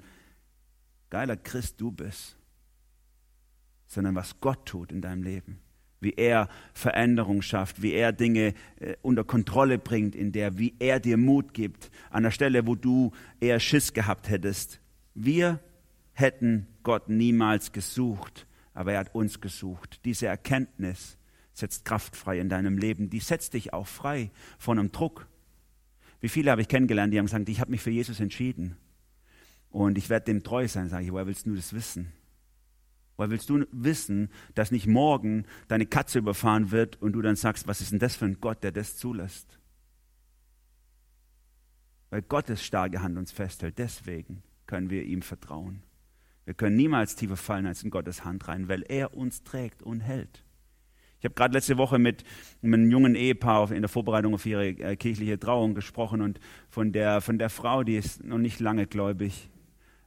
geiler 1.09 1.37
Christ 1.37 1.79
du 1.79 1.91
bist, 1.91 2.37
sondern 3.85 4.15
was 4.15 4.39
Gott 4.39 4.65
tut 4.65 4.91
in 4.91 5.01
deinem 5.01 5.23
Leben 5.23 5.61
wie 6.01 6.13
er 6.13 6.49
Veränderung 6.73 7.41
schafft, 7.41 7.81
wie 7.81 7.93
er 7.93 8.11
Dinge 8.11 8.53
äh, 8.79 8.95
unter 9.01 9.23
Kontrolle 9.23 9.77
bringt, 9.77 10.15
in 10.15 10.31
der, 10.31 10.57
wie 10.57 10.75
er 10.79 10.99
dir 10.99 11.15
Mut 11.15 11.53
gibt, 11.53 11.89
an 12.09 12.23
der 12.23 12.31
Stelle, 12.31 12.67
wo 12.67 12.75
du 12.75 13.11
eher 13.39 13.59
Schiss 13.59 13.93
gehabt 13.93 14.29
hättest. 14.29 14.81
Wir 15.13 15.59
hätten 16.13 16.67
Gott 16.83 17.07
niemals 17.07 17.71
gesucht, 17.71 18.47
aber 18.73 18.93
er 18.93 18.99
hat 18.99 19.15
uns 19.15 19.39
gesucht. 19.39 20.01
Diese 20.03 20.27
Erkenntnis 20.27 21.17
setzt 21.53 21.85
Kraft 21.85 22.15
frei 22.15 22.39
in 22.39 22.49
deinem 22.49 22.77
Leben, 22.77 23.09
die 23.09 23.19
setzt 23.19 23.53
dich 23.53 23.73
auch 23.73 23.87
frei 23.87 24.31
von 24.57 24.79
einem 24.79 24.91
Druck. 24.91 25.27
Wie 26.19 26.29
viele 26.29 26.51
habe 26.51 26.61
ich 26.61 26.67
kennengelernt, 26.67 27.13
die 27.13 27.19
haben 27.19 27.25
gesagt, 27.25 27.49
ich 27.49 27.59
habe 27.59 27.71
mich 27.71 27.81
für 27.81 27.91
Jesus 27.91 28.19
entschieden 28.19 28.77
und 29.69 29.97
ich 29.97 30.09
werde 30.09 30.25
dem 30.25 30.43
treu 30.43 30.67
sein, 30.67 30.89
sage 30.89 31.05
ich, 31.05 31.11
woher 31.11 31.27
willst 31.27 31.45
du 31.45 31.55
das 31.55 31.73
wissen? 31.73 32.11
Weil 33.17 33.29
willst 33.29 33.49
du 33.49 33.65
wissen, 33.71 34.29
dass 34.55 34.71
nicht 34.71 34.87
morgen 34.87 35.45
deine 35.67 35.85
Katze 35.85 36.19
überfahren 36.19 36.71
wird 36.71 37.01
und 37.01 37.13
du 37.13 37.21
dann 37.21 37.35
sagst, 37.35 37.67
was 37.67 37.81
ist 37.81 37.91
denn 37.91 37.99
das 37.99 38.15
für 38.15 38.25
ein 38.25 38.39
Gott, 38.41 38.63
der 38.63 38.71
das 38.71 38.97
zulässt? 38.97 39.59
Weil 42.09 42.21
Gottes 42.23 42.63
starke 42.63 43.01
Hand 43.01 43.17
uns 43.17 43.31
festhält. 43.31 43.77
Deswegen 43.77 44.43
können 44.65 44.89
wir 44.89 45.03
ihm 45.03 45.21
vertrauen. 45.21 45.83
Wir 46.45 46.53
können 46.53 46.75
niemals 46.75 47.15
tiefer 47.15 47.37
fallen 47.37 47.67
als 47.67 47.83
in 47.83 47.91
Gottes 47.91 48.25
Hand 48.25 48.47
rein, 48.47 48.67
weil 48.67 48.83
er 48.83 49.13
uns 49.15 49.43
trägt 49.43 49.83
und 49.83 50.01
hält. 50.01 50.43
Ich 51.19 51.25
habe 51.25 51.35
gerade 51.35 51.53
letzte 51.53 51.77
Woche 51.77 51.99
mit, 51.99 52.23
einem 52.63 52.89
jungen 52.89 53.13
Ehepaar 53.13 53.71
in 53.71 53.83
der 53.83 53.89
Vorbereitung 53.89 54.33
auf 54.33 54.45
ihre 54.45 54.69
äh, 54.69 54.95
kirchliche 54.95 55.39
Trauung 55.39 55.75
gesprochen 55.75 56.19
und 56.19 56.39
von 56.67 56.91
der, 56.91 57.21
von 57.21 57.37
der 57.37 57.51
Frau, 57.51 57.83
die 57.83 57.95
ist 57.95 58.23
noch 58.23 58.39
nicht 58.39 58.59
lange 58.59 58.87
gläubig, 58.87 59.51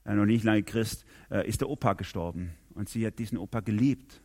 äh, 0.05 0.15
noch 0.15 0.27
nicht 0.27 0.43
lange 0.43 0.65
Christ, 0.65 1.07
äh, 1.31 1.49
ist 1.49 1.61
der 1.61 1.69
Opa 1.69 1.93
gestorben. 1.93 2.51
Und 2.75 2.89
sie 2.89 3.07
hat 3.07 3.19
diesen 3.19 3.39
Opa 3.39 3.61
geliebt. 3.61 4.21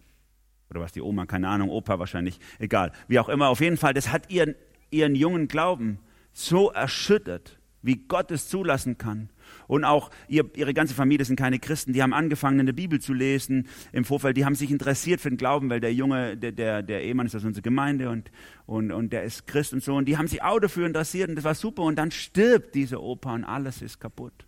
Oder 0.70 0.82
was 0.82 0.92
die 0.92 1.02
Oma, 1.02 1.26
keine 1.26 1.48
Ahnung, 1.48 1.70
Opa 1.70 2.00
wahrscheinlich, 2.00 2.40
egal. 2.60 2.92
Wie 3.08 3.20
auch 3.20 3.30
immer, 3.30 3.50
auf 3.50 3.62
jeden 3.62 3.78
Fall, 3.78 3.94
das 3.94 4.12
hat 4.12 4.32
ihren, 4.32 4.56
ihren 4.92 5.16
jungen 5.16 5.48
Glauben 5.48 6.00
so 6.32 6.72
erschüttert, 6.72 7.60
wie 7.82 7.96
Gott 8.08 8.30
es 8.32 8.50
zulassen 8.50 8.98
kann. 8.98 9.30
Und 9.68 9.84
auch 9.84 10.12
ihr, 10.28 10.46
ihre 10.56 10.74
ganze 10.74 10.94
Familie 10.94 11.26
sind 11.26 11.38
keine 11.38 11.60
Christen, 11.60 11.94
die 11.94 12.04
haben 12.04 12.14
angefangen, 12.14 12.60
in 12.60 12.66
der 12.66 12.74
Bibel 12.74 13.00
zu 13.00 13.14
lesen 13.14 13.68
im 13.92 14.06
Vorfeld, 14.06 14.38
die 14.38 14.46
haben 14.46 14.56
sich 14.56 14.70
interessiert 14.70 15.22
für 15.22 15.30
den 15.30 15.38
Glauben, 15.38 15.70
weil 15.70 15.80
der 15.80 15.94
Junge, 15.94 16.38
der, 16.38 16.52
der, 16.52 16.84
der 16.84 17.04
Ehemann 17.04 17.26
ist 17.26 17.36
aus 17.36 17.46
unserer 17.46 17.64
Gemeinde 17.64 18.10
und, 18.10 18.32
und, 18.66 18.92
und 18.92 19.14
der 19.14 19.24
ist 19.24 19.48
Christ 19.48 19.74
und 19.74 19.84
so. 19.84 19.96
Und 19.96 20.06
die 20.06 20.18
haben 20.18 20.28
sich 20.28 20.44
auch 20.44 20.60
dafür 20.60 20.86
interessiert 20.86 21.30
und 21.30 21.36
das 21.36 21.46
war 21.46 21.56
super. 21.56 21.84
Und 21.84 21.96
dann 21.96 22.12
stirbt 22.12 22.76
dieser 22.76 23.02
Opa 23.02 23.34
und 23.34 23.44
alles 23.44 23.82
ist 23.82 24.00
kaputt. 24.00 24.46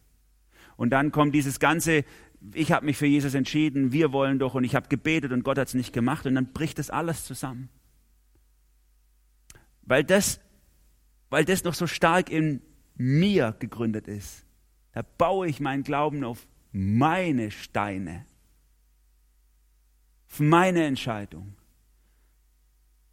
Und 0.76 0.90
dann 0.92 1.12
kommt 1.12 1.34
dieses 1.36 1.60
ganze 1.60 2.04
ich 2.54 2.72
habe 2.72 2.86
mich 2.86 2.98
für 2.98 3.06
Jesus 3.06 3.34
entschieden, 3.34 3.92
wir 3.92 4.12
wollen 4.12 4.40
doch 4.40 4.56
und 4.56 4.64
ich 4.64 4.76
habe 4.76 4.88
gebetet 4.88 5.32
und 5.32 5.44
Gott 5.44 5.58
hat 5.58 5.68
es 5.68 5.74
nicht 5.74 5.94
gemacht 5.94 6.26
und 6.26 6.36
dann 6.36 6.52
bricht 6.52 6.80
das 6.80 6.90
alles 6.90 7.26
zusammen. 7.26 7.70
Weil 9.84 10.04
das, 10.04 10.40
weil 11.30 11.46
das 11.46 11.64
noch 11.64 11.74
so 11.74 11.88
stark 11.88 12.30
in 12.30 12.62
mir 12.96 13.56
gegründet 13.60 14.08
ist. 14.08 14.46
Da 14.94 15.02
baue 15.02 15.48
ich 15.48 15.60
meinen 15.60 15.84
Glauben 15.84 16.24
auf 16.24 16.48
meine 16.72 17.52
Steine, 17.52 18.26
auf 20.30 20.40
meine 20.40 20.86
Entscheidung. 20.86 21.56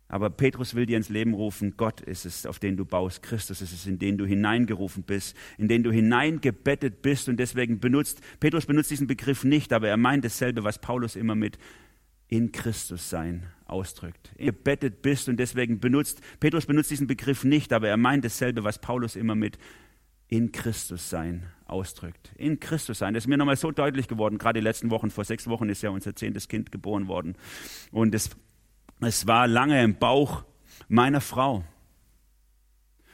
Aber 0.08 0.30
Petrus 0.30 0.74
will 0.74 0.86
dir 0.86 0.96
ins 0.96 1.10
Leben 1.10 1.34
rufen, 1.34 1.74
Gott 1.76 2.00
ist 2.00 2.24
es, 2.24 2.46
auf 2.46 2.58
den 2.58 2.76
du 2.76 2.86
baust, 2.86 3.22
Christus 3.22 3.60
ist 3.60 3.72
es, 3.72 3.86
in 3.86 3.98
den 3.98 4.16
du 4.16 4.24
hineingerufen 4.24 5.02
bist, 5.02 5.36
in 5.58 5.68
den 5.68 5.82
du 5.82 5.92
hineingebettet 5.92 7.02
bist 7.02 7.28
und 7.28 7.36
deswegen 7.38 7.78
benutzt, 7.78 8.22
Petrus 8.40 8.64
benutzt 8.64 8.90
diesen 8.90 9.06
Begriff 9.06 9.44
nicht, 9.44 9.72
aber 9.72 9.88
er 9.88 9.98
meint 9.98 10.24
dasselbe, 10.24 10.64
was 10.64 10.78
Paulus 10.78 11.14
immer 11.14 11.34
mit 11.34 11.58
in 12.28 12.52
Christus 12.52 13.10
sein 13.10 13.44
ausdrückt. 13.66 14.32
Gebettet 14.38 15.02
bist 15.02 15.28
und 15.28 15.38
deswegen 15.38 15.78
benutzt, 15.78 16.20
Petrus 16.40 16.66
benutzt 16.66 16.90
diesen 16.90 17.06
Begriff 17.06 17.44
nicht, 17.44 17.72
aber 17.72 17.88
er 17.88 17.96
meint 17.96 18.24
dasselbe, 18.24 18.64
was 18.64 18.78
Paulus 18.78 19.14
immer 19.14 19.34
mit 19.34 19.58
in 20.28 20.52
Christus 20.52 21.08
sein 21.08 21.44
ausdrückt. 21.66 22.32
In 22.36 22.60
Christus 22.60 22.98
sein. 22.98 23.14
Das 23.14 23.24
ist 23.24 23.28
mir 23.28 23.38
nochmal 23.38 23.56
so 23.56 23.70
deutlich 23.70 24.08
geworden, 24.08 24.38
gerade 24.38 24.60
die 24.60 24.64
letzten 24.64 24.90
Wochen, 24.90 25.10
vor 25.10 25.24
sechs 25.24 25.46
Wochen 25.48 25.68
ist 25.68 25.82
ja 25.82 25.90
unser 25.90 26.14
zehntes 26.14 26.48
Kind 26.48 26.70
geboren 26.70 27.08
worden. 27.08 27.34
Und 27.90 28.12
das 28.12 28.30
es 29.00 29.26
war 29.26 29.46
lange 29.46 29.82
im 29.82 29.98
Bauch 29.98 30.44
meiner 30.88 31.20
Frau. 31.20 31.64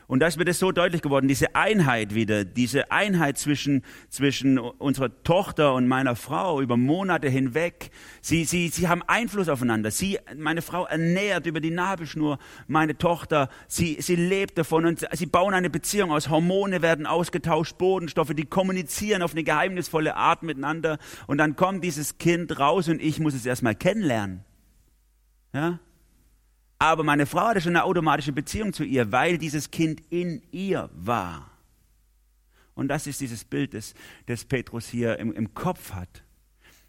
Und 0.07 0.21
da 0.21 0.27
ist 0.27 0.37
mir 0.37 0.45
das 0.45 0.59
so 0.59 0.71
deutlich 0.71 1.01
geworden, 1.01 1.29
diese 1.29 1.55
Einheit 1.55 2.15
wieder, 2.15 2.45
diese 2.45 2.91
Einheit 2.93 3.39
zwischen, 3.39 3.83
zwischen 4.11 4.59
unserer 4.59 5.23
Tochter 5.23 5.75
und 5.75 5.89
meiner 5.89 6.15
Frau 6.15 6.61
über 6.61 6.77
Monate 6.77 7.29
hinweg. 7.29 7.91
Sie, 8.21 8.45
sie, 8.45 8.69
sie 8.69 8.89
haben 8.89 9.03
Einfluss 9.07 9.49
aufeinander. 9.49 9.91
Sie, 9.91 10.19
meine 10.37 10.61
Frau 10.61 10.85
ernährt 10.85 11.47
über 11.47 11.61
die 11.61 11.71
Nabelschnur 11.71 12.39
meine 12.67 12.99
Tochter. 12.99 13.49
Sie, 13.67 13.97
sie 14.01 14.17
lebt 14.17 14.59
davon 14.59 14.85
und 14.85 15.07
sie 15.11 15.27
bauen 15.27 15.55
eine 15.55 15.71
Beziehung 15.71 16.13
aus. 16.13 16.29
Hormone 16.29 16.83
werden 16.83 17.07
ausgetauscht, 17.07 17.79
Bodenstoffe, 17.79 18.35
die 18.35 18.45
kommunizieren 18.45 19.23
auf 19.23 19.33
eine 19.33 19.43
geheimnisvolle 19.43 20.17
Art 20.17 20.43
miteinander. 20.43 20.99
Und 21.27 21.39
dann 21.39 21.57
kommt 21.57 21.83
dieses 21.83 22.19
Kind 22.19 22.59
raus 22.59 22.89
und 22.89 23.01
ich 23.01 23.21
muss 23.21 23.35
es 23.35 23.47
erstmal 23.47 23.75
kennenlernen. 23.75 24.45
Ja? 25.55 25.79
Aber 26.79 27.05
meine 27.05 27.25
Frau 27.25 27.47
hatte 27.47 27.63
schon 27.63 27.77
eine 27.77 27.85
automatische 27.85 28.33
Beziehung 28.33 28.75
zu 28.75 28.85
ihr, 28.85 29.11
weil 29.11 29.39
dieses 29.39 29.71
Kind 29.71 30.03
in 30.11 30.43
ihr 30.51 30.91
war. 30.93 31.51
Und 32.75 32.89
das 32.89 33.07
ist 33.07 33.21
dieses 33.21 33.45
Bild, 33.45 33.73
das, 33.73 33.95
das 34.27 34.45
Petrus 34.45 34.89
hier 34.89 35.19
im, 35.19 35.33
im 35.33 35.55
Kopf 35.55 35.93
hat. 35.93 36.25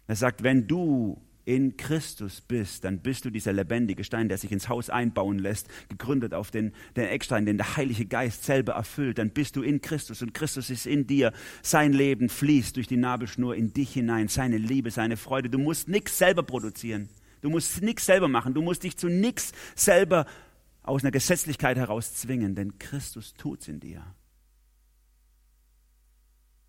Er 0.08 0.16
sagt, 0.16 0.42
wenn 0.42 0.66
du 0.66 1.22
in 1.44 1.76
Christus 1.76 2.40
bist, 2.40 2.82
dann 2.82 2.98
bist 2.98 3.24
du 3.24 3.30
dieser 3.30 3.52
lebendige 3.52 4.02
Stein, 4.02 4.28
der 4.28 4.36
sich 4.36 4.50
ins 4.50 4.68
Haus 4.68 4.90
einbauen 4.90 5.38
lässt, 5.38 5.68
gegründet 5.88 6.34
auf 6.34 6.50
den, 6.50 6.72
den 6.96 7.06
Eckstein, 7.06 7.46
den 7.46 7.56
der 7.56 7.76
Heilige 7.76 8.04
Geist 8.04 8.44
selber 8.44 8.72
erfüllt. 8.72 9.18
Dann 9.18 9.30
bist 9.30 9.54
du 9.54 9.62
in 9.62 9.80
Christus 9.80 10.22
und 10.22 10.34
Christus 10.34 10.70
ist 10.70 10.86
in 10.86 11.06
dir. 11.06 11.32
Sein 11.62 11.92
Leben 11.92 12.28
fließt 12.28 12.74
durch 12.74 12.88
die 12.88 12.96
Nabelschnur 12.96 13.54
in 13.54 13.72
dich 13.72 13.92
hinein, 13.92 14.26
seine 14.26 14.58
Liebe, 14.58 14.90
seine 14.90 15.16
Freude. 15.16 15.48
Du 15.48 15.58
musst 15.58 15.88
nichts 15.88 16.18
selber 16.18 16.42
produzieren. 16.42 17.08
Du 17.46 17.50
musst 17.50 17.80
nichts 17.80 18.06
selber 18.06 18.26
machen. 18.26 18.54
Du 18.54 18.60
musst 18.60 18.82
dich 18.82 18.96
zu 18.96 19.06
nichts 19.06 19.52
selber 19.76 20.26
aus 20.82 21.04
einer 21.04 21.12
Gesetzlichkeit 21.12 21.76
heraus 21.76 22.12
zwingen, 22.12 22.56
denn 22.56 22.76
Christus 22.80 23.34
tut's 23.34 23.68
in 23.68 23.78
dir. 23.78 24.02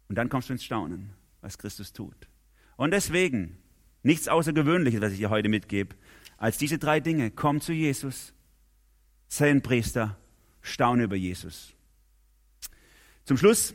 Und 0.07 0.19
dann 0.19 0.29
kommst 0.29 0.49
du 0.49 0.53
ins 0.53 0.63
Staunen, 0.63 1.09
was 1.41 1.57
Christus 1.57 1.93
tut. 1.93 2.29
Und 2.75 2.91
deswegen, 2.91 3.57
nichts 4.03 4.27
Außergewöhnliches, 4.27 5.01
was 5.01 5.13
ich 5.13 5.17
dir 5.17 5.31
heute 5.31 5.49
mitgebe, 5.49 5.95
als 6.37 6.59
diese 6.59 6.77
drei 6.77 6.99
Dinge. 6.99 7.31
Komm 7.31 7.59
zu 7.59 7.73
Jesus, 7.73 8.35
sei 9.29 9.49
ein 9.49 9.63
Priester, 9.63 10.15
staune 10.61 11.05
über 11.05 11.15
Jesus. 11.15 11.73
Zum 13.25 13.35
Schluss, 13.37 13.73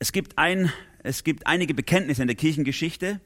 es 0.00 0.10
gibt, 0.10 0.38
ein, 0.38 0.72
es 1.04 1.22
gibt 1.22 1.46
einige 1.46 1.72
Bekenntnisse 1.72 2.22
in 2.22 2.26
der 2.26 2.36
Kirchengeschichte, 2.36 3.20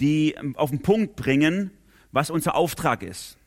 die 0.00 0.36
auf 0.54 0.70
den 0.70 0.80
Punkt 0.80 1.16
bringen, 1.16 1.72
was 2.12 2.30
unser 2.30 2.54
Auftrag 2.54 3.02
ist. 3.02 3.38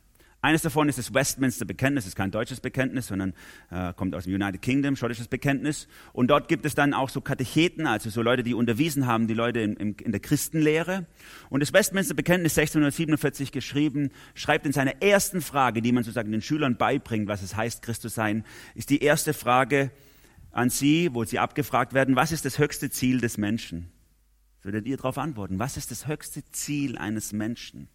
Eines 0.44 0.64
davon 0.64 0.90
ist 0.90 0.98
das 0.98 1.14
Westminster 1.14 1.66
Bekenntnis, 1.66 2.06
das 2.06 2.10
ist 2.10 2.16
kein 2.16 2.32
deutsches 2.32 2.62
Bekenntnis, 2.62 3.08
sondern 3.08 3.36
äh, 3.70 3.94
kommt 3.94 4.16
aus 4.16 4.24
dem 4.24 4.34
United 4.34 4.60
Kingdom, 4.60 4.96
schottisches 4.96 5.28
Bekenntnis. 5.28 5.88
Und 6.14 6.30
dort 6.32 6.48
gibt 6.48 6.66
es 6.66 6.74
dann 6.74 6.96
auch 6.96 7.10
so 7.10 7.22
Katecheten, 7.22 7.86
also 7.86 8.10
so 8.10 8.24
Leute, 8.24 8.42
die 8.42 8.56
unterwiesen 8.56 9.06
haben, 9.06 9.28
die 9.28 9.36
Leute 9.36 9.60
in, 9.60 9.76
in, 9.76 10.12
der 10.12 10.20
Christenlehre. 10.20 11.06
Und 11.52 11.60
das 11.60 11.74
Westminster 11.74 12.16
Bekenntnis 12.16 12.58
1647 12.58 13.52
geschrieben, 13.52 14.10
schreibt 14.34 14.66
in 14.66 14.74
seiner 14.74 15.00
ersten 15.04 15.42
Frage, 15.42 15.84
die 15.84 15.92
man 15.92 16.04
sozusagen 16.04 16.32
den 16.32 16.42
Schülern 16.42 16.76
beibringt, 16.76 17.28
was 17.28 17.44
es 17.44 17.56
heißt, 17.56 17.84
Christus 17.84 18.16
sein, 18.16 18.44
ist 18.74 18.90
die 18.90 19.04
erste 19.04 19.36
Frage 19.36 19.92
an 20.52 20.72
sie, 20.72 21.14
wo 21.14 21.24
sie 21.24 21.38
abgefragt 21.38 21.94
werden, 21.94 22.16
was 22.16 22.32
ist 22.32 22.46
das 22.46 22.58
höchste 22.58 22.90
Ziel 22.90 23.22
des 23.22 23.38
Menschen? 23.38 23.92
Würdet 24.64 24.88
ihr 24.88 24.98
darauf 24.98 25.20
antworten, 25.20 25.60
was 25.60 25.78
ist 25.78 25.92
das 25.92 26.08
höchste 26.08 26.44
Ziel 26.50 26.98
eines 26.98 27.32
Menschen? 27.32 27.90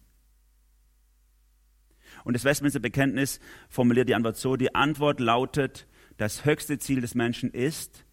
Und 2.23 2.33
das 2.33 2.43
Westminster 2.43 2.79
Bekenntnis 2.79 3.39
formuliert 3.69 4.09
die 4.09 4.15
Antwort 4.15 4.37
so, 4.37 4.55
die 4.55 4.75
Antwort 4.75 5.19
lautet, 5.19 5.87
das 6.17 6.45
höchste 6.45 6.79
Ziel 6.79 7.01
des 7.01 7.15
Menschen 7.15 7.51
ist, 7.51 8.05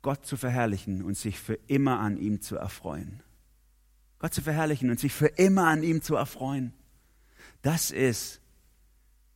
Gott 0.00 0.26
zu 0.26 0.36
verherrlichen 0.36 1.02
und 1.02 1.16
sich 1.16 1.38
für 1.38 1.58
immer 1.66 2.00
an 2.00 2.16
ihm 2.16 2.40
zu 2.40 2.56
erfreuen. 2.56 3.22
Gott 4.18 4.34
zu 4.34 4.42
verherrlichen 4.42 4.90
und 4.90 4.98
sich 4.98 5.12
für 5.12 5.26
immer 5.26 5.66
an 5.66 5.82
ihm 5.82 6.02
zu 6.02 6.16
erfreuen. 6.16 6.72
Das 7.62 7.90
ist 7.90 8.40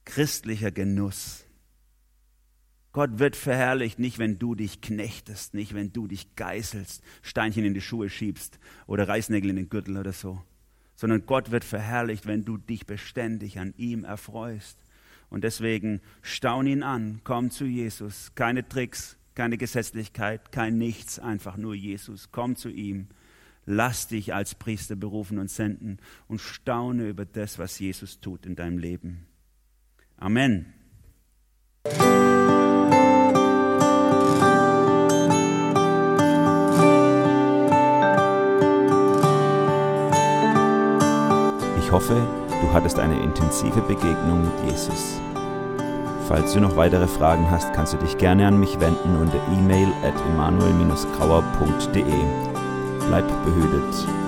christlicher 0.05 0.71
Genuss. 0.71 1.45
Gott 2.93 3.19
wird 3.19 3.37
verherrlicht, 3.37 3.99
nicht 3.99 4.19
wenn 4.19 4.39
du 4.39 4.55
dich 4.55 4.81
knechtest, 4.81 5.55
nicht 5.55 5.75
wenn 5.75 5.93
du 5.93 6.07
dich 6.07 6.35
geißelst, 6.35 7.03
Steinchen 7.23 7.65
in 7.65 7.75
die 7.75 7.81
Schuhe 7.81 8.09
schiebst 8.09 8.59
oder 8.87 9.07
Reißnägel 9.07 9.51
in 9.51 9.57
den 9.57 9.69
Gürtel 9.69 9.99
oder 9.99 10.13
so 10.13 10.43
sondern 10.97 11.27
Gott 11.27 11.51
wird 11.51 11.65
verherrlicht, 11.65 12.27
wenn 12.27 12.45
du 12.45 12.57
dich 12.57 12.87
beständig 12.87 13.59
an 13.59 13.75
ihm 13.77 14.05
erfreust. 14.05 14.79
Und 15.29 15.45
deswegen 15.45 16.01
staun 16.23 16.67
ihn 16.67 16.83
an, 16.83 17.21
komm 17.23 17.51
zu 17.51 17.65
Jesus. 17.65 18.33
Keine 18.35 18.69
Tricks, 18.69 19.17
keine 19.35 19.59
Gesetzlichkeit, 19.59 20.51
kein 20.51 20.79
Nichts, 20.79 21.19
einfach 21.19 21.57
nur 21.57 21.75
Jesus. 21.75 22.31
Komm 22.33 22.57
zu 22.57 22.71
ihm. 22.71 23.09
Lass 23.67 24.09
dich 24.09 24.33
als 24.33 24.55
Priester 24.55 24.97
berufen 24.97 25.39
und 25.39 25.51
senden 25.51 25.99
und 26.29 26.41
staune 26.41 27.09
über 27.09 27.25
das, 27.25 27.59
was 27.59 27.79
Jesus 27.79 28.21
tut 28.21 28.47
in 28.47 28.55
deinem 28.55 28.79
Leben. 28.79 29.27
Amen. 30.17 30.73
Ich 41.87 41.93
hoffe, 41.93 42.17
du 42.49 42.73
hattest 42.73 42.99
eine 42.99 43.17
intensive 43.23 43.81
Begegnung 43.81 44.43
mit 44.43 44.73
Jesus. 44.73 45.21
Falls 46.27 46.53
du 46.53 46.61
noch 46.61 46.77
weitere 46.77 47.07
Fragen 47.07 47.49
hast, 47.49 47.73
kannst 47.75 47.93
du 47.93 47.97
dich 47.99 48.19
gerne 48.19 48.45
an 48.49 48.59
mich 48.59 48.81
wenden 48.81 49.17
unter 49.21 49.39
e-mail 49.53 49.87
at 50.03 50.15
emanuel-grauer.de. 50.33 52.03
Bleib 53.07 53.29
behütet. 53.45 54.26